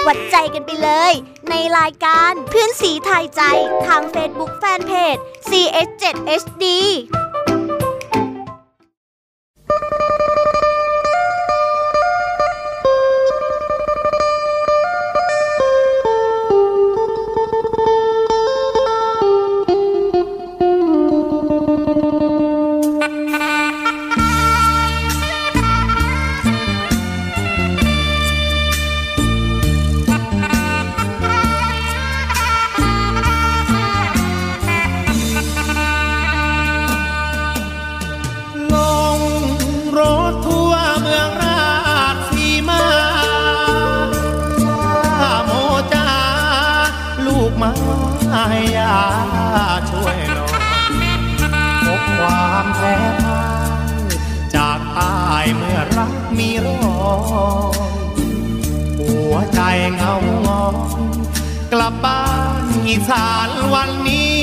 [0.07, 1.13] วัดใจกันไปเลย
[1.51, 3.43] ในรายการเพื่อนสีทายใจ
[3.87, 6.65] ทาง Facebook Fanpage CS7HD
[59.79, 60.77] เหงางอย
[61.73, 62.25] กลับบ้า
[62.63, 64.41] นอีสานวันนี้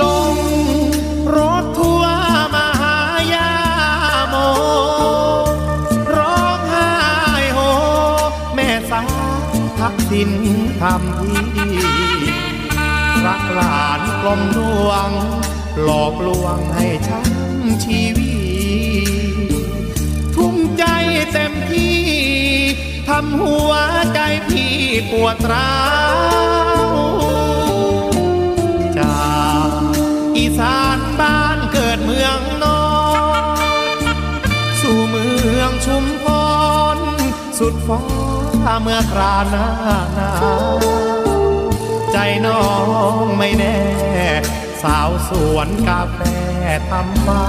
[0.00, 0.36] ลง
[1.36, 2.98] รถทัวร์มาหา
[3.32, 3.52] ยา
[4.28, 4.34] โม
[6.16, 6.90] ร้องไห้
[7.54, 7.58] โฮ
[8.54, 10.30] แม่สาวทักษิณ
[10.80, 11.74] ทำที่
[13.26, 15.10] รักหลานกลมดวง
[15.82, 23.72] หลอกลวงให้ช้ำชีวิตำหัว
[24.14, 24.76] ใจพี่
[25.10, 25.76] ปวดร้า
[26.86, 26.96] ว
[28.98, 29.22] จา
[29.68, 29.70] ก
[30.36, 32.84] อีสานบ้านเกิดเมืองนอ
[33.42, 33.44] น
[34.80, 36.24] สู่เมืองชุมพ
[36.96, 36.98] ร
[37.58, 38.02] สุดฟ้า
[38.82, 39.68] เมื่อคราหน้า
[40.16, 40.32] หนา
[40.74, 40.78] ว
[42.12, 42.64] ใจน้อ
[43.22, 43.78] งไม่แน่
[44.82, 46.20] สาวสวนกาแฟ
[46.90, 47.42] ทำฟ้า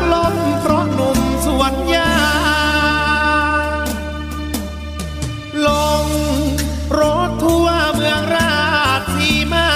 [0.00, 2.12] กล้มเพราะหนุ่มสวนยา
[5.66, 5.68] ล
[6.04, 6.06] ง
[6.98, 8.56] รถทั่วเมืองรา
[8.98, 9.68] ชสีมา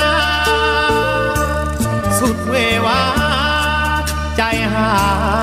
[2.19, 2.55] สุดเว
[2.87, 3.03] วา
[4.37, 4.43] ใจ
[4.75, 4.95] หา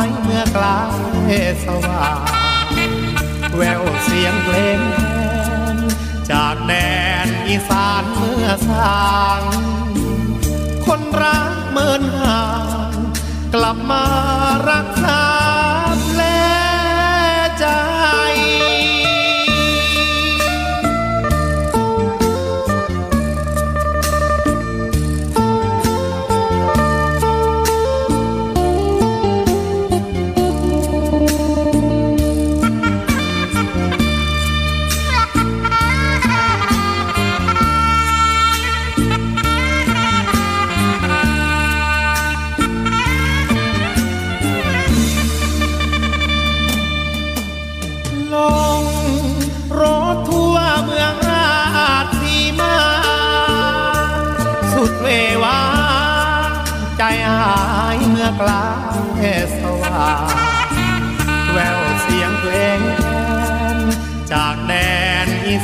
[0.08, 0.82] ยเมื่อกลา
[1.32, 1.34] ย
[1.66, 2.10] สว่า
[2.66, 2.68] ง
[3.56, 4.80] แววเสียงเพลง
[6.32, 6.74] จากแด
[7.26, 9.08] นอีสานเมื่อสา
[9.40, 9.42] ง
[10.86, 12.27] คนรักเมินหา
[13.68, 14.04] ลับมา
[14.68, 14.87] รัก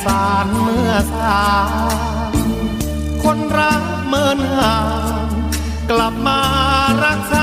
[0.06, 1.43] สานเมื่อสา
[2.32, 2.34] ม
[3.23, 4.75] คนรักเมินห่า
[5.25, 5.27] ง
[5.91, 6.41] กลับมา
[7.06, 7.36] รักษ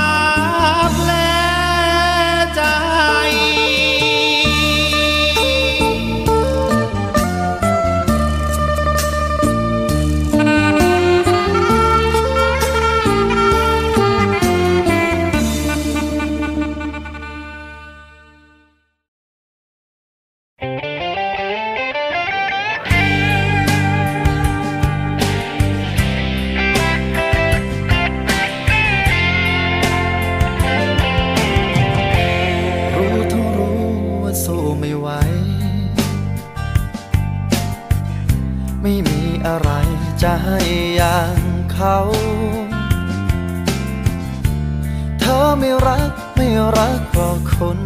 [46.77, 47.79] รักเพราะคน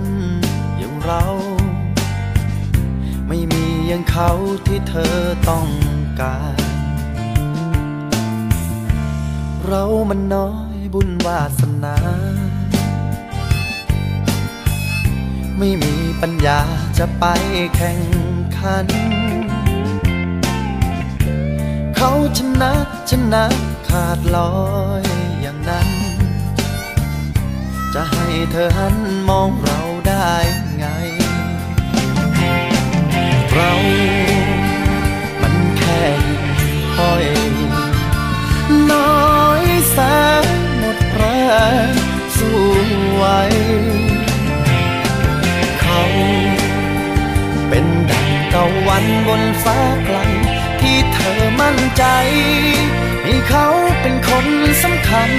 [0.77, 1.23] อย่างเรา
[3.27, 4.29] ไม่มีอย่างเขา
[4.65, 5.15] ที่เธอ
[5.49, 5.67] ต้อง
[6.21, 6.61] การ
[9.65, 11.95] เรามันน้อยบุญวาสนา
[15.57, 16.59] ไม่มีปัญญา
[16.97, 17.25] จะไป
[17.75, 18.01] แข่ง
[18.57, 18.88] ขัน
[21.95, 22.71] เขาชนะ
[23.09, 23.43] ชนะ
[23.88, 24.55] ขาดลอ
[25.03, 25.24] ย
[27.98, 28.96] จะให้เธอหัน
[29.30, 30.34] มองเราได้
[30.78, 30.86] ไง
[33.52, 33.72] เรา
[35.41, 36.02] มันแค่
[36.60, 37.26] หิ่อย
[38.91, 39.98] น้อยแส
[40.43, 40.46] น
[40.78, 41.24] หมดแร
[41.88, 41.89] ง
[42.38, 42.62] สู้
[43.16, 43.26] ไว
[45.82, 46.02] เขา
[47.70, 50.18] เป็นดังตะวันบนฟ้าไกล
[50.82, 52.04] ที่เธอมั่นใจ
[53.24, 53.68] ให้เขา
[54.02, 54.46] เป็นคน
[54.84, 55.32] สำคัญ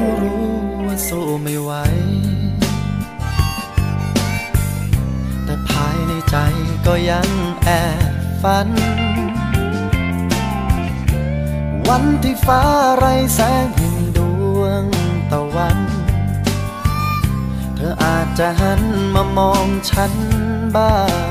[0.00, 0.44] รู้รู้
[0.86, 1.70] ว่าสู้ไม่ไหว
[5.44, 6.36] แต่ภายในใจ
[6.86, 7.28] ก็ยัง
[7.64, 7.70] แอ
[8.10, 8.68] บฝัน
[11.88, 12.62] วันที่ฟ้า
[12.96, 14.18] ไรแสงแห่งด
[14.58, 14.84] วง
[15.30, 15.78] ตะวัน
[17.74, 18.82] เธออาจจะหัน
[19.14, 20.12] มามองฉัน
[20.76, 20.96] บ้า
[21.28, 21.29] ง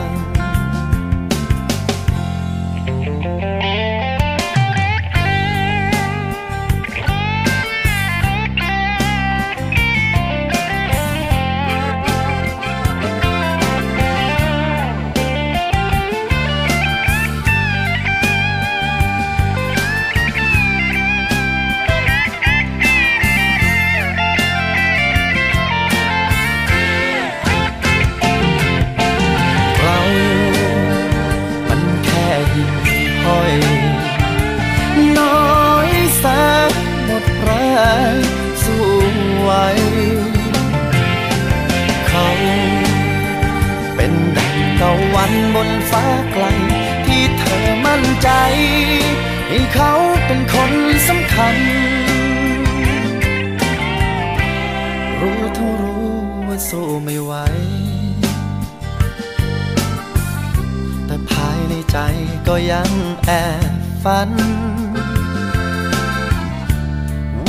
[64.04, 64.32] ฝัน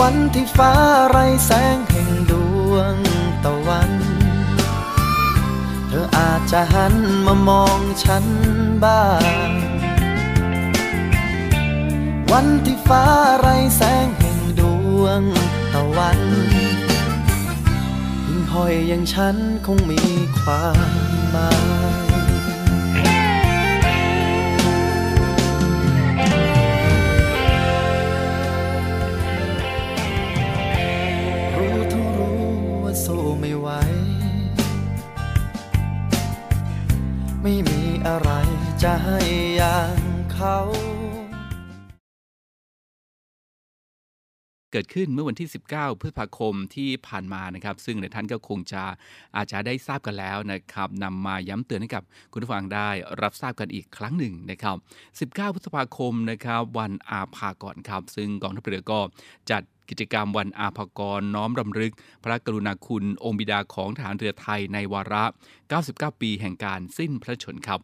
[0.00, 0.72] วันที่ฟ้า
[1.10, 2.32] ไรแสงแห่งด
[2.70, 2.96] วง
[3.44, 3.90] ตะวัน
[5.88, 6.94] เธออาจจะหัน
[7.26, 8.24] มามองฉัน
[8.84, 9.06] บ้า
[9.48, 9.50] ง
[12.32, 13.04] วันที่ฟ้า
[13.38, 14.62] ไรแสงแห่งด
[15.00, 15.22] วง
[15.72, 16.20] ตะวัน
[16.52, 19.36] หิ่งห้อยอย่างฉัน
[19.66, 20.02] คงมี
[20.38, 20.76] ความ
[21.30, 21.50] หมา
[21.98, 21.99] ย
[44.80, 48.82] กิดขึ้นเมื่อวันที่ 19 พฤษภาคมที่ผ่านมานะครับ ซึ่งหลายท่านก็คงจะ
[49.36, 52.02] อาจจะได้ทราบกันแล้วนะครับนำมาย้ำเตือนให้กับ
[52.32, 52.88] คุณผู้ฟังได้
[53.22, 54.76] รับทราบกันอีกครั้งหนึ่งนะครับ
[55.32, 59.00] 19 พฤษภาคมนะครับวันอาภากรครับ ซึ่งกองทัพเรือก็
[59.50, 65.24] จัดกิจกรรมวันอาภากรน้อมรำลึก พระกรุณาคุณองค์บิดาของทหารเรือไทยในวาระ
[65.70, 67.80] 99 ปีแห่งการสิ้นพระชนครับ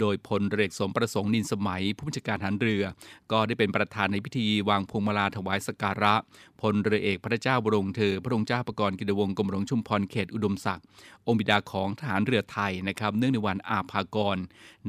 [0.00, 2.84] โดยพลเรือเอกสมประสงค์นินสมัย ผู้บัญชาการทหารเรือ
[3.32, 6.14] ก็ได้เป็นประธานในพิธีวางพวงมาลาถวายสักการะ
[6.60, 10.84] พลเรือเอกพระเจ้าบรมเธอ พระองค์เจ้าประกรณ์กิตวงกรมหลวงชุมพรเขตอุดมศักดิ์
[11.26, 14.36] องค์บิดาของทหารเรือไทยนะครับ เนื่องในวันอาภากร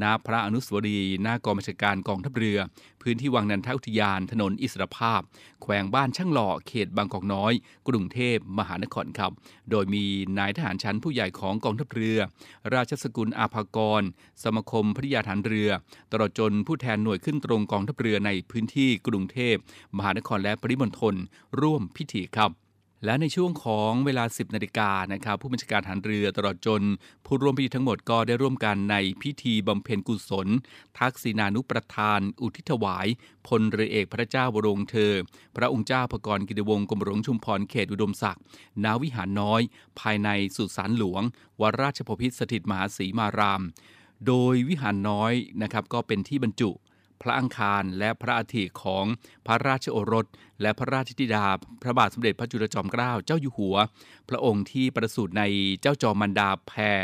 [0.01, 2.59] ณ พระอนุสวรีหน้ากองบัญชาการกองทัพเรือ
[3.01, 5.21] พื้นที่วังนันทอุทยาน ถนนอิสรภาพ
[5.61, 7.53] แขวงบ้านช่างหล่อ เขตบางกอกน้อย
[7.87, 9.31] กรุงเทพมหานครครับ
[9.71, 10.05] โดยมี
[10.39, 12.19] นายทหารชั้นผู้ใหญ่ของกองทัพเรือ
[12.73, 14.03] ราชสกุลอาภากร
[14.43, 15.69] สมาคมพริยาฐานเรือ
[16.11, 19.55] ตลอดจนผู้แทนหน่วยขึ้นตรงกองทัพเรือในพื้นที่กรุงเทพ
[19.97, 21.15] มหานครและปริมณฑล
[21.61, 22.66] ร่วมพิธีครับ
[23.05, 26.83] และในช่วงของเวลา 10นาฬิกานะครับผู้บัญชาการทหารเรือตลอดจน
[27.25, 30.47] ผู้ร่วมพิธีทั้งหมดก็ได้ร่วมกันในพิธีบำเพ็ญกุศล
[30.99, 33.07] ทักษิณานุประทาน อุทิศถวาย
[33.47, 35.13] พลเรือเอกพระเจ้าบรมเธอ
[35.55, 38.41] พระองค์เจ้าพกรกิติวงศ์กรมหลวงชุมพรเขตอุดมศักดิ์
[38.83, 39.61] นาวิหารน้อย
[39.99, 41.21] ภายในสุสานหลวง
[41.61, 43.61] วราชพพิตรสถิตมหาศรีมาราม
[44.27, 46.71] โดยวิหารน้อยนะครับก็เป็นที่บรรจุ
[47.27, 49.05] ระอังคารและพระอาทิของ
[49.47, 50.25] พระราชโอรส
[50.61, 51.45] และพระราชธิดา
[51.81, 53.75] พระบาทสมเด็จพระจุลจอมเกล้าเจ้าอยู่หัว
[54.29, 55.43] พระองค์ที่ประสูติใน
[55.81, 56.99] เจ้าจอมมันดาแพร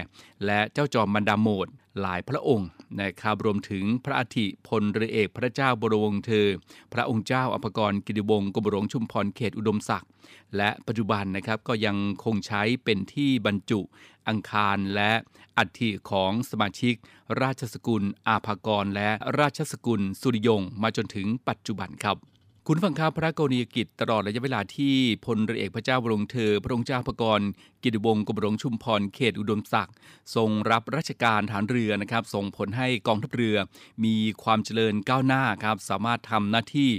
[0.46, 1.68] และเจ้าจอมมันดาโมด
[2.02, 2.70] หลายพระองค์
[3.02, 6.48] นะครับรวมถึงพระอาทิพลเรือเอกพระเจ้าบรมวงศ์เธอ
[6.94, 10.10] พระองค์เจ้าอภกรกิติวงศ์กรมหลวงชุมพรเขตอุดมศักดิ์
[10.58, 13.80] และปัจจุบันนะครับก็ยังคงใช้เป็นที่บรรจุ
[14.28, 15.12] อังคารและ
[15.58, 16.96] อัฐิของสมาชิก
[17.42, 22.33] ราชสกุลอาภากรและราชสกุลสุริยงมาจนถึงปัจจุบันครับ
[22.68, 24.96] คุณฟังครับพระกรณียกิจตลอดระยะเวลาที่
[25.26, 27.42] พลเรือเอกพระเจ้าบรมเธอ พระองค์เจ้าพระกร
[27.84, 29.96] กิติวงศ์กรมหลวงชุมพรเขตอุดมศักดิ์
[30.36, 33.58] ทรงรับราชการฐานเรือนะครับส่งผลให้กองทัพเรือ
[34.06, 36.90] มีความเจริญก้าวหน้าครับสามารถทำหน้าที่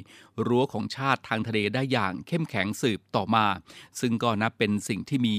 [0.46, 3.46] รั้วของชาติทางทะเลได้อย่างเข้มแข็งสืบต่อมา
[4.00, 5.36] ซึ่งก็นับเป็นสิ่งที่มี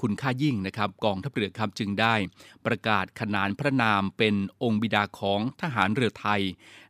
[0.00, 2.14] คุณค่ายิ่งนะครับกองทัพเรือครับจึงได้
[2.66, 6.42] ประกาศขนานพระนามเป็นองค์บิดาของทหารเรือไทย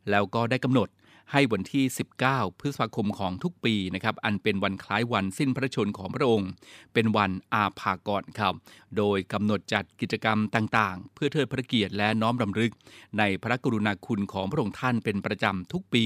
[0.09, 0.89] แล้วก็ได้กำหนด
[1.31, 1.85] ให้วันที่
[2.23, 6.49] 19 พฤษภาคมของทุกปีนะครับอันเป็นวันคล้ายวันสิ้นพระชนม์ของพระองค์
[6.93, 8.53] เป็นวันอาภากรครับ
[8.97, 12.71] โดยกำหนดจัดกิจกรรมต่างๆ เพื่อเทิดพระเกียรติและน้อมรำลึก
[13.17, 16.05] ในพระกรุณาคุณของพระองค์ท่านเป็นประจำทุกปี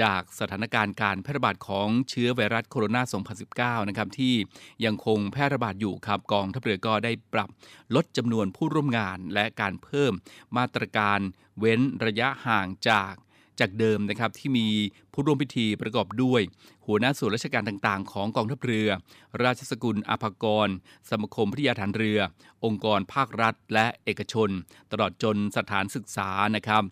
[0.00, 4.34] จากสถานการณ์การแพร่ระบาดของเชื้อไวรัสโคโรนา 2019 นะครับที่
[4.84, 7.48] ยังคงแพร่ระบาดอยู่ครับกองทัพเรือก็ได้ปรับ
[7.94, 10.12] ลดจำนวนผู้ร่วมงานและการเพิ่ม
[10.56, 11.20] มาตรการ
[11.58, 13.12] เว้นระยะห่างจาก
[13.60, 14.68] จากเดิมนะครับที่มี
[15.12, 16.40] ผู้ร่วมพิธีประกอบด้วย
[16.86, 18.88] หัวหน้าส่วนราชการต่างๆ ของกองทัพเรือ
[19.44, 20.68] ราชสกุลอาภากร
[21.08, 22.18] สมาคมพิทยาฐานเรือ
[22.64, 24.50] องค์กรภาครัฐ และเอกชน
[24.92, 26.82] ตลอดจนสถานศึกษานะครับ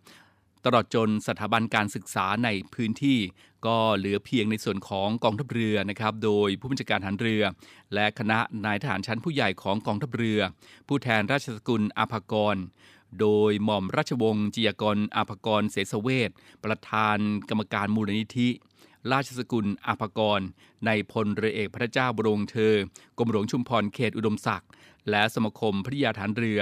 [0.65, 3.19] ตลอดจนสถาบันการศึกษาในพื้นที่
[3.67, 7.43] ก็เหลือเพียงในส่วนของกองทัพเรือนะครับ โดยผู้บัญชาการทหารเรือ
[7.95, 10.41] และคณะนายทหารชั้นผู้ใหญ่ของกองทัพเรือ
[10.89, 12.57] ผู้แทนราชสกุลอาภากร
[13.21, 16.31] โดยหม่อมราชวงศ์จิยกรอาภกรเสสเวท
[16.65, 18.49] ประธานกรรมการมูลนิธิ
[19.13, 20.41] ราชสกุลอาภกร
[20.87, 22.75] ในพลเรือเอกพระเจ้าบรมเธอ
[23.19, 24.71] กรมหลวงชุมพรเขตอุดมศักดิ์
[25.11, 26.61] และสมาคมพิยาฐานเรือ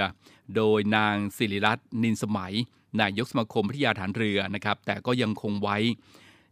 [0.55, 2.53] โดยนางสิริรัตน์นินสมัย
[3.01, 5.77] นายกสมาคมพิยาฐานเรือนะครับ แต่ก็ยังคงไว้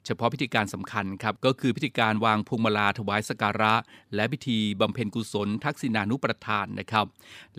[0.05, 3.73] เฉพาะพิธีการสำคัญครับก็คือพิธีการวางพวงมาลาถวายสักการะ
[4.15, 7.05] และพิธีบำเพ็ญกุศล ทักษิณานุประทานนะครับ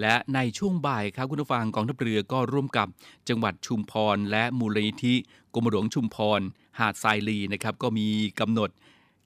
[0.01, 2.89] และในช่วงบ่ายครับคุณผู้ฟังกองทัพเรือก็ร่วมกับ
[3.29, 5.15] จังหวัดชุมพร และมูลนิธิ
[5.55, 6.41] กรมหลวงชุมพร
[6.79, 8.09] หาดทรายลีนะครับก็มี
[8.41, 8.71] กำหนด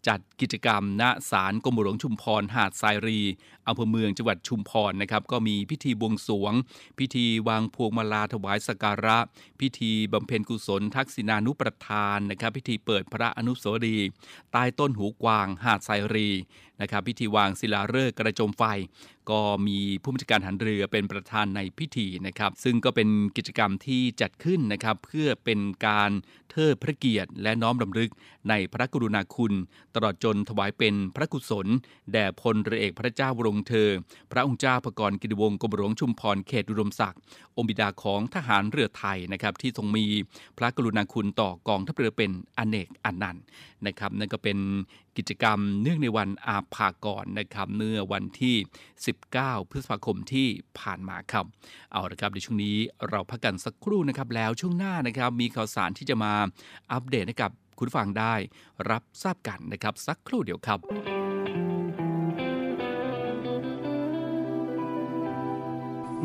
[0.07, 3.21] จัดกิจกรรมณศาลกรมหลวงชุมพร หาดทรายรี
[3.69, 6.53] อำเภอเมืองจังหวัดชุมพรนะครับ ก็มีพิธีบวงสรวง
[6.99, 9.19] พิธีวางพวงมาลาถวายสักการะ
[9.61, 14.09] พิธีบำเพ็ญกุศล ทักษิณานุประทานนะครับ พิธีเปิดพระอนุสาวรีย์
[14.53, 16.29] ใต้ต้นหูกวาง หาดทรายรี
[16.83, 18.63] นะครับพิธีวางศิลาฤกษ์กระโจมไฟ
[19.31, 26.11] ก็มีผู้บัญชาการหันเรือเป็นประธานในพิธีนะครับ ซึ่งก็เป็นกิจกรรมที่จัดขึ้นนะครับ เพื่อเป็นการ
[26.51, 28.11] เทิดพระเกียรติ และน้อมรำลึก
[28.49, 29.53] ในพระกรุณาคุณ
[29.95, 31.67] ตลอดจนถวายเป็นพระกุศล
[32.13, 33.89] แด่พลเรือเอกพระเจ้าวรงเธอ
[34.33, 37.21] พระองค์เจ้าพระกรกิติวงศ์กรมหลวงชุมพรเขตอุดมศักดิ์
[37.57, 40.05] องค์บิดาของทหารเรือไทยนะครับที่ทรงมี
[40.59, 43.43] พระกรุณาคุณต่อกองทัพเรือเป็นอเนกอันนันต์
[43.87, 44.59] นะครับนั่นก็เป็น
[45.19, 48.57] กิจกรรมเนื่องในวันอาภากรนะครับเมื่อวันที่
[49.13, 50.49] 19 พฤษภาคมที่
[50.79, 51.45] ผ่านมาครับ
[51.93, 52.77] เอาละครับในช่วงนี้
[53.09, 56.33] เราพักกันสักครู่นะครับแล้วช่วงหน้านะครับมีข่าวสารที่จะมา
[56.93, 58.35] อัปเดตให้กับคุณฟังได้
[58.91, 60.79] รับทราบกันนะครับสักครู่เดียวครับ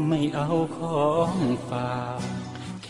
[0.07, 1.35] ไม่เอาของ
[1.69, 2.42] ฝาก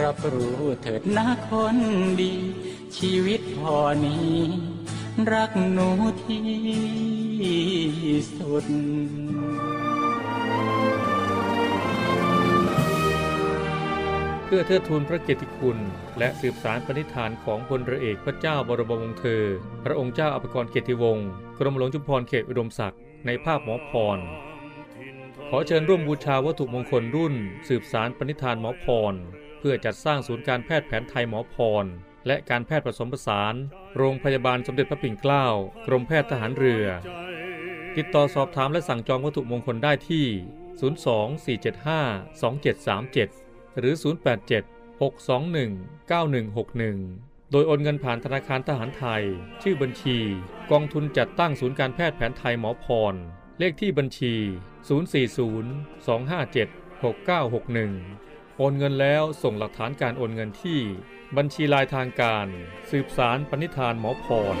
[0.00, 1.76] รับรู้เถิดนะคน
[2.20, 2.32] ดี
[2.96, 4.36] ชีวิตพอนี้
[5.32, 5.88] รักหนู
[6.24, 6.46] ที่
[8.36, 8.66] สุด
[14.44, 15.78] เพื่อเทิดทูนพระเกียรติคุณ
[16.18, 19.44] และสืบสารปณิธานของพลเรือเอกพระเจ้าบรมวงศ์เธอ
[19.84, 21.28] พระองค์เจ้าอภิกรเกียรติวงศ์
[21.58, 24.18] กรมหลวงชุมพรเขตอุดมศักดิ์ในภาพหมอพร
[25.48, 27.34] ขอเชิญร่วมบูชาวัตถุมงคลรุ่น
[27.68, 31.84] สืบสารปณิธานหมอพรเพื่อจัดสร้างศูนย์การแพทย์แผนไทยหมอพร
[32.26, 33.54] และการแพทย์ผสมผสาน
[33.96, 35.46] โรงพยาบาลสมเด็จพระปิ่นเกล้า
[35.86, 36.86] กรมแพทย์ทหารเรือ
[37.96, 40.26] ติดต่อสอบถามและสั่งจองวัตถุมงคลได้ที่
[41.62, 43.94] 024752737 หรือ
[44.42, 49.22] 087 621 9161โดยโอนเงินผ่านธนาคารทหารไทย
[49.62, 50.18] ชื่อบัญชี
[50.70, 53.14] กองทุนจัดตั้งศูนย์การแพทย์แผนไทยหมอพร
[53.58, 54.34] เลขที่บัญชี
[54.92, 60.80] 040 257 6961 โอนเงินแล้วส่งหลักฐานการโอนเงินที่
[61.36, 62.46] บัญชีลายทางการ
[62.90, 64.56] สืบสารปณิธานหมอพร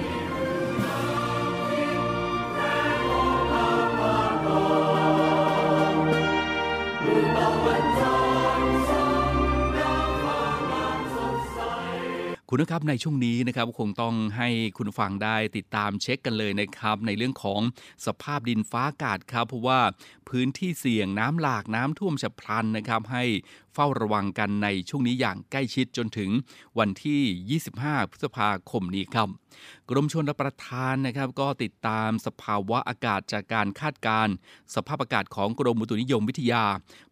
[12.54, 17.60] คุณนะครับในช่วงนี้นะครับคงต้องให้คุณฟังได้ติดตามเช็คกันเลยนะครับ ในเรื่องของ
[18.06, 19.80] สภาพดินฟ้าอากาศครับ เพราะว่า
[20.28, 23.24] พื้นที่เสี่ยงน้ำหลากน้ำท่วมฉับพลันนะครับ ให้
[23.74, 26.30] เฝ้าระวังกันในช่วงนี้อย่างใกล้ชิดจนถึง
[26.78, 29.28] วันที่ 25 พฤษภาคมนี้ครับ
[29.90, 34.34] กรมชลประทานนะครับ ก็ติดตามสภาวะอากาศจากการคาดการณ์
[34.74, 36.64] สภาพอากาศของกรมอุตุนิยมวิทยา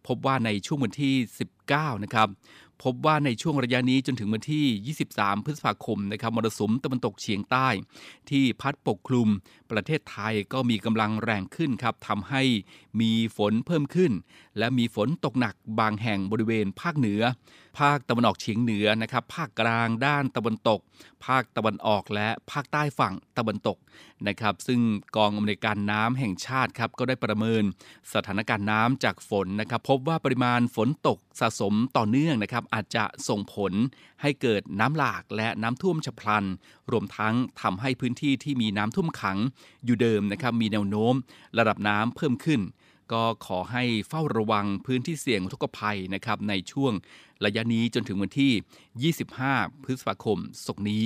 [0.06, 1.14] พบว่าในช่วงวันที่
[1.64, 2.28] 19 นะครับ
[2.82, 7.68] พบว่าในช่วงระยะนี้จนถึงวันที่ 23 พฤษภาคมนะครับมรสุมตะวันตกเฉียงใต้
[8.30, 9.28] ที่พัดปกคลุม
[9.72, 12.42] ประเทศไทยก็มีกำลังแรงขึ้นครับทำให้
[13.00, 14.12] มีฝนเพิ่มขึ้น
[14.58, 17.22] และมีฝนตกหนักบางแห่งบริเวณภาคเหนือ
[17.78, 20.80] ภาคตะวันออกเฉียงเหนือนะครับ ภาคกลางด้านตะวันตก
[21.26, 23.78] ภาคตะวันออกและภาคใต้ฝั่งตะวันตก
[24.28, 24.80] นะครับ ซึ่ง
[25.16, 27.62] กองอำนวยการน้ำแห่งชาติครับก็ได้ประเมิน
[28.14, 33.72] สถานการณ์น้ำจากฝนนะครับ พบว่าปริมาณฝนตกสะสมต่อเนื่องนะครับ อาจจะส่งผล
[34.22, 36.44] ให้เกิดน้ำหลากและน้ำท่วมฉับพลัน
[36.90, 39.38] รวมทั้งทำให้พื้นที่ที่มีน้ำท่วมขัง
[39.84, 41.14] อยู่เดิมนะครับมีแนวโน้ม
[41.58, 42.60] ระดับน้ำเพิ่มขึ้น
[43.12, 46.92] ก็ขอให้เฝ้าระวังพื้นที่เสี่ยงอุกภัยนะครับในช่วง
[47.44, 49.12] ระยะนี้จนถึงวันที่
[49.52, 51.04] 25 พฤษภาคมศกนี้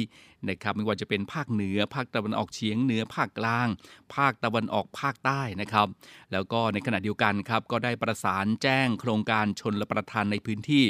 [0.49, 3.69] นะครับไม่ว่าจะเป็นภาคเหนือ ภาคตะวันออกเฉียงเหนือภาคกลาง
[4.15, 5.89] ภาคตะวันออกภาคใต้นะครับ
[6.33, 10.85] แล้วก็ในขณะเดียวกันครับก็ได้ประสานแจ้งโครงการชนละประทานในพื้นที่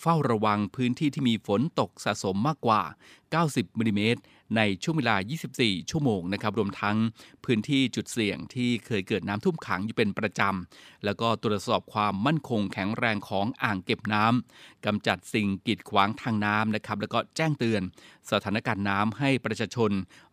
[0.00, 2.82] เฝ้าระวังพื้นที่ที่มีฝนตกสะสมมากกว่า
[3.30, 4.20] 90มิลิเมตร
[4.56, 5.16] ในช่วงเวลา
[5.52, 6.96] 24 ชั่วโมงนะครับรวมทั้ง
[7.44, 17.82] พื้นที่จุดเสี่ยงที่เคยเกิดน้ำท่วมขังอยู่เป็นประจำ แล้วก็ตรวจสอบความมั่นคงแข็งแรงของอ่างเก็บน้ำกำจัดสิ่งกีดขวางทางน้ำนะครับแล้วก็แจ้งเตือน
[18.30, 19.90] สถานการณ์น้ำให้ประชาชน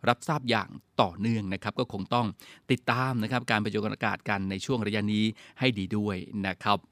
[0.08, 0.68] รับทราบอย่าง
[1.02, 2.26] ต่อเนื่องนะครับก็คงต้อง
[2.70, 5.24] ติดตามนะครับการประโยชน์อากาศกันในช่วงระยะนี้
[5.58, 6.91] ให้ดีด้วยนะครับ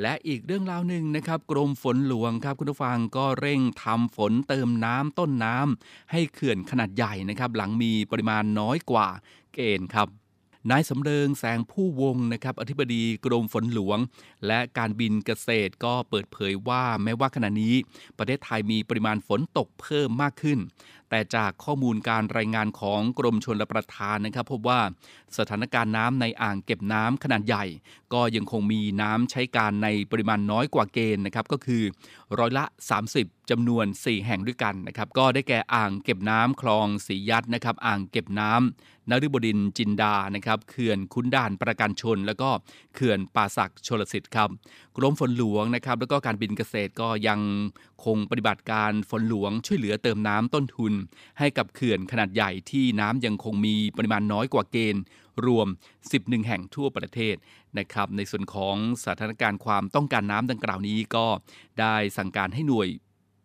[0.00, 9.08] และอีกเรื่องราวหนึ่งนะครับ กรมฝนหลวงครับคุณผู้ฟังก็เร่งทำฝนเติมน้ำต้นน้ำให้เขื่อนขนาดใหญ่นะครับ หลังมีปริมาณน้อยกว่า
[9.54, 10.08] เกณฑ์ครับ
[10.70, 13.98] นายสำเริงแสงผู้วงนะครับอธิบดีกรมฝนหลวง
[14.46, 17.74] และการบินเกษตรก็เปิดเผยว่าแม้ว่าขณะนี้
[18.18, 20.58] ประเทศไทยมีปริมาณฝนตกเพิ่มมากขึ้น
[21.14, 24.80] แต่จากข้อมูลการรายงานของกรมชลประทานนะครับ พบว่า
[25.38, 27.64] สถานการณ์น้ำในอ่างเก็บน้ำขนาดใหญ่
[28.12, 31.82] ก็ยังคงมีน้ำใช้การในปริมาณน้อยกว่าเกณฑ์นะครับก็คือ
[32.38, 32.64] ร้อยละ
[33.08, 42.50] 30จำนวน 4 แห่งด้วยกันนะครับก็ได้แก่อ่างเก็บน้ำคลองสียัดนะครับอ่างเก็บน้ำนฤบดินจินดานะครับเขื่อนคุ้นด่านประกันชน แล้วก็
[42.94, 44.48] เขื่อนป่าศักชลสิทธิ์ครับ
[44.96, 47.40] กรมฝนหลวงนะครับแล้วก็การบินเกษตรก็ยัง
[48.04, 50.92] คงปฏิบัติการฝนหลวงช่วยเหลือเติมน้ำต้นทุน
[51.38, 55.02] ให้กับเขื่อนขนาดใหญ่ที่น้ำยังคงมีปริมาณน้อยกว่าเกณฑ์
[55.46, 55.68] รวม
[56.06, 57.36] 11 แห่งทั่วประเทศ
[57.78, 61.26] นะครับในส่วนของสถานการณ์ความต้องการน้ำดังกล่าวนี้ก็
[61.80, 62.88] ได้สั่งการให้หน่วย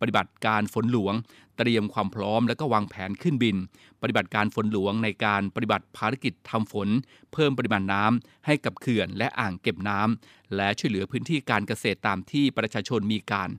[0.02, 1.14] ปฏิบัติการฝนหลวง
[1.58, 3.56] เตรียมความพร้อมและก็วางแผนขึ้นบิน
[4.02, 6.90] ปฏิบัติการฝนหลวงในการปฏิบัติภารกิจทำฝน
[7.34, 13.50] เพิ่มปริมาณน้ำให้กับเขื่อนและอ่างเก็บน้ำและช่วยเหลือพื้นที่การเกษตรตามที่ประชาชนมีการ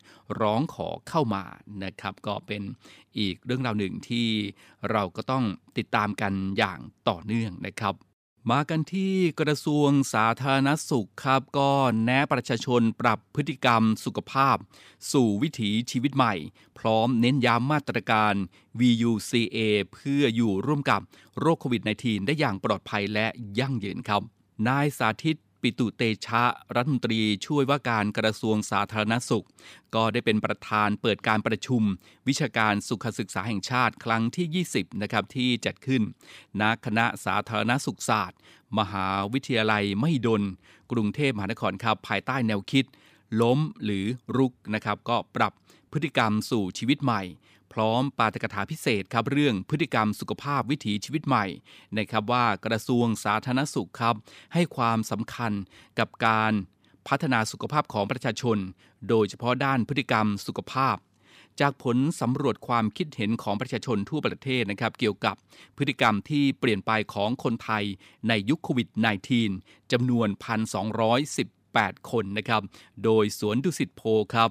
[0.41, 1.45] ร้องขอเข้ามา
[1.84, 2.62] นะครับ ก็เป็น
[3.18, 4.28] อีกเรื่องราวหนึ่งที่
[4.91, 5.45] เราก็ต้อง
[5.78, 6.78] ติดตามกันอย่าง
[7.09, 7.95] ต่อเนื่องนะครับ
[8.49, 11.70] มากันที่กระทรวงสาธารณสุขครับก็
[12.05, 14.57] แนะประชาชนปรับพฤติกรรมสุขภาพ
[15.12, 16.34] สู่วิถีชีวิตใหม่
[16.78, 18.34] พร้อมเน้นย้ำมาตรการ
[18.80, 19.59] VUCA
[19.93, 21.01] เพื่ออยู่ร่วมกับ
[21.38, 23.26] โรคโควิด -19 ได้อย่างปลอดภัยและ
[23.59, 24.22] ยั่งยืนครับ
[24.68, 26.45] นายสาธิต ปิตุเตชะ
[26.75, 29.47] รัฐมนตรีช่วยว่าการกระทรวงสาธารณสุข
[29.95, 31.83] ก็ได้เป็นประธานเปิดการประชุม
[32.29, 36.03] วิชาการสุขศึกษาแห่งชาติครั้งที่ 20 นะครับที่จัดขึ้น
[36.61, 38.39] ณ คณะสาธารณสุขศาสตร์
[38.79, 40.43] มหาวิทยาลัยมหิดล
[40.93, 42.85] กรุงเทพมหานครครับภายใต้แนวคิด
[43.43, 44.05] ล้มหรือ
[44.37, 45.53] รุกนะครับก็ปรับ
[45.93, 47.23] พฤติกรรมสู่ชีวิตใหม่
[47.73, 51.47] พร้อมปาฐกถาพิเศษครับเรื่องพฤติกรรมสุขภาพวิถีชีวิตใหม่
[51.99, 54.14] นะครับว่ากระทรวงสาธารณสุขครับ
[54.55, 55.53] ให้ความสำคัญ
[55.99, 56.53] กับการ
[57.09, 58.59] พัฒนาสุขภาพของประชาชน
[59.09, 60.97] โดยเฉพาะด้านพฤติกรรมสุขภาพ
[61.61, 65.35] จากผลสำรวจความคิดเห็นของประชาชนทั่วประเทศนะครับเกี่ยวกับ
[65.77, 67.85] พฤติกรรมที่เปลี่ยนไปของคนไทย
[68.29, 68.89] ในยุคโควิด
[69.41, 70.29] -19 จำนวน
[71.39, 72.62] 1,218 คนนะครับ
[73.05, 74.03] โดยสวนดุสิตโพ
[74.35, 74.51] ครับ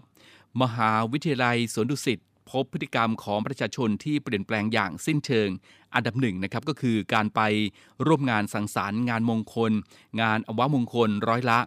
[0.61, 2.19] มหาวิทยาลัยสวนดุสิต
[2.51, 5.49] พบพฤติกรรมของประชาชนที่เปลี่ยนแปลงอย่างสิ้นเชิง
[5.93, 7.41] อันดับหนึ่งนะครับก็คือการไป
[8.07, 9.71] ร่วมงานสังสรรค์งานมงคล
[10.21, 11.59] งานอวมงคลร้อยละ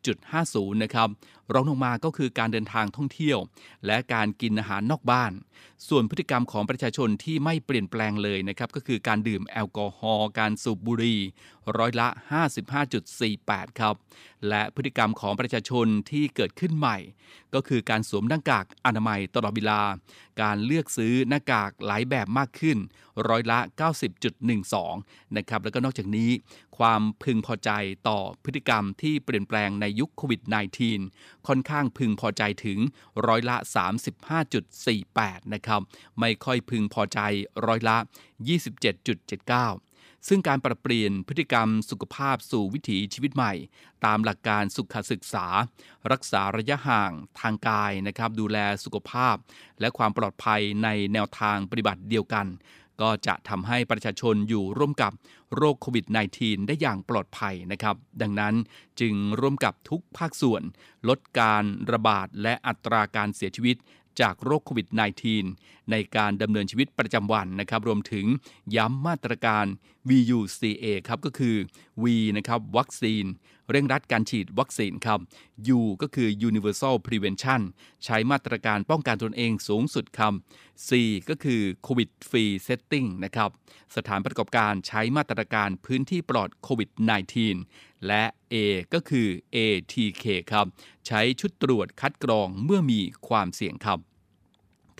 [0.00, 1.08] 90.50 นะครับ
[1.52, 3.38] รองลงมาก็คือการเดินทางท่องเที่ยว
[3.86, 5.32] และการกินอาหารนอกบ้าน
[5.88, 11.20] ส่วนพฤติกรรมของประชาชนที่ไม่เปลี่ยนแปลงเลยนะครับก็คือการดื่มแอลกอฮอล์การสูบบุหรี่
[11.78, 12.08] ร้อยละ
[12.92, 13.94] 55.48 ครับ
[14.48, 16.98] และพฤติกรรมของประชาชนที่เกิดขึ้นใหม่
[17.54, 19.80] ก็คือการสวมหน้ากากอนามัยตลอดเวลา
[20.42, 22.78] การเลือกซื้อหน้ากากหลายแบบมากขึ้น
[23.28, 23.58] ร้อยละ
[24.68, 26.30] 90.12 นะครับ แล้วก็นอกจากนี้
[26.78, 27.70] ความพึงพอใจ
[28.08, 30.40] ต่อพฤติกรรมที่เปลี่ยนแปลงในยุคโควิด
[30.94, 32.78] -19 ค่อนข้างพึงพอใจถึง
[33.26, 33.56] ร้อยละ
[34.74, 35.80] 35.48 นะครับ
[36.20, 37.20] ไม่ค่อยพึงพอใจ
[37.66, 37.96] ร้อยละ
[39.12, 43.52] 27.79ซึ่งการปรับเปลี่ยนพฤติกรรมสุขภาพสู่วิถีชีวิตใหม่
[44.04, 45.46] ตามหลักการสุขศึกษา
[46.12, 49.36] รักษาระยะห่างทางกายนะครับ ดูแลสุขภาพ
[49.80, 52.46] และความปลอดภัยในแนวทางปฏิบัติเดียวกัน
[53.00, 55.12] ก็จะทำให้ประชาชนอยู่ร่วมกับ
[55.56, 58.54] โรคโควิด -19 ได้อย่างปลอดภัยนะครับ ดังนั้น
[59.00, 60.62] จึงร่วมกับทุกภาคส่วน
[61.08, 63.76] ลดการระบาดและอัตราการเสียชีวิต
[64.20, 64.88] จากโรคโควิด
[65.38, 68.26] -19 ในการดำเนินชีวิตประจำวันนะครับ รวมถึง
[68.76, 69.66] ย้ำมาตรการ
[70.08, 71.56] VUCA ครับก็คือ
[72.02, 72.04] V
[72.36, 73.24] นะครับวัคซีน
[73.70, 75.20] เร่งรัดการฉีดวัคซีนครับ
[75.78, 77.60] U ก็คือ Universal Prevention
[78.04, 80.32] ใช้มาตรการป้องกันตนเองสูงสุดครับ
[80.88, 80.90] C
[81.28, 83.50] ก็คือ COVID Free Setting นะครับ
[83.96, 86.90] สถานประกอบการใช้มาตรการพื้นที่ปลอดโควิด
[87.48, 88.54] -19 และ A
[88.94, 90.66] ก็คือ ATK ครับ
[91.06, 93.98] ใช้ชุดตรวจคัดกรองเมื่อมีความเสี่ยงครับ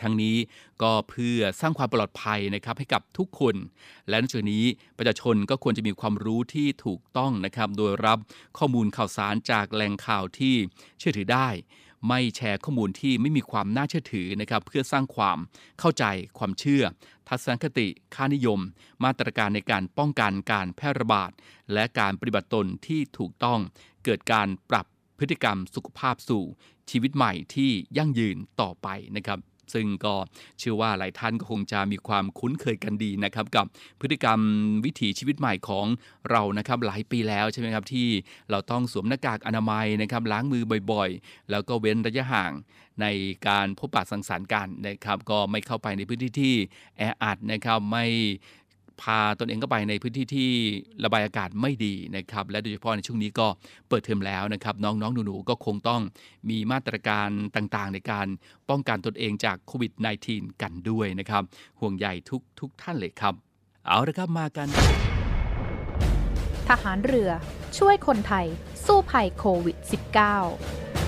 [0.02, 0.36] ทั้งนี้
[0.82, 3.54] ก็เพื่อสร้างความปลอดภัยนะครับให้กับทุกคน
[4.08, 4.64] และนอกจากนี้
[4.98, 8.18] ประชาชนก็ควรจะมีความรู้ที่ถูกต้องนะครับโดยรับ
[8.58, 10.54] ข้อมูลข่าวสารจากแหล่งข่าวที่
[10.98, 11.48] เชื่อถือได้
[12.08, 15.38] ไม่แชร์ข้อมูลที่ไม่มีความน่าเชื่อถือนะครับเพื่อสร้างความ
[15.78, 16.04] เข้าใจ
[16.38, 16.82] ความเชื่อ
[17.28, 18.60] ทัศนคติ ค่านิยม
[19.04, 21.30] มาตรการในการป้องกันการแพร่ระบาด
[21.72, 23.60] และการปฏิบัติตนที่ถูกต้อง
[24.04, 24.86] เกิดการปรับ
[25.18, 26.44] พฤติกรรมสุขภาพสู่
[26.90, 29.38] ชีวิตใหม่ที่ยั่งยืนต่อไปนะครับ
[29.74, 30.14] ซึ่งก็
[30.58, 33.66] เชื่อว่าหลายท่านก็คงจะมีความคุ้นเคยกันดีนะครับกับ
[34.00, 34.40] พฤติกรรม
[34.84, 35.86] วิถีชีวิตใหม่ของ
[36.30, 38.08] เรานะครับหลายปีแล้วใช่ไหมครับที่
[38.50, 40.62] เราต้องสวมหน้ากากอนามัยนะครับล้างมือ
[40.92, 42.52] บ่อยๆ แล้วก็เว้นระยะห่าง
[43.00, 43.06] ใน
[43.48, 46.54] การพบปะสังสรรค์กันนะครับก็ไม่เข้าไปในพื้นที่ที่
[46.96, 48.06] แออัดนะครับไม่
[49.02, 50.50] พาตนเองก็ไปในพื้นที่ที่
[51.04, 53.46] ระบายอากาศไม่ดีนะครับ และโดยเฉพาะในช่วงนี้ก็
[53.88, 56.02] เปิดเทอมแล้วนะครับ น้องๆหนูๆก็คงต้อง
[56.50, 58.26] มีมาตรการต่างๆ ในการ
[58.70, 59.92] ป้องกันตนเองจากโควิด
[60.26, 61.42] -19 กันด้วยนะครับ
[61.80, 63.34] ห่วงใยทุกทุกท่านเลยครับ
[63.86, 64.68] เอาละครับมากัน
[66.68, 67.30] ทหารเรือ
[67.78, 68.46] ช่วยคนไทย
[68.86, 71.07] สู้ภัยโควิด -19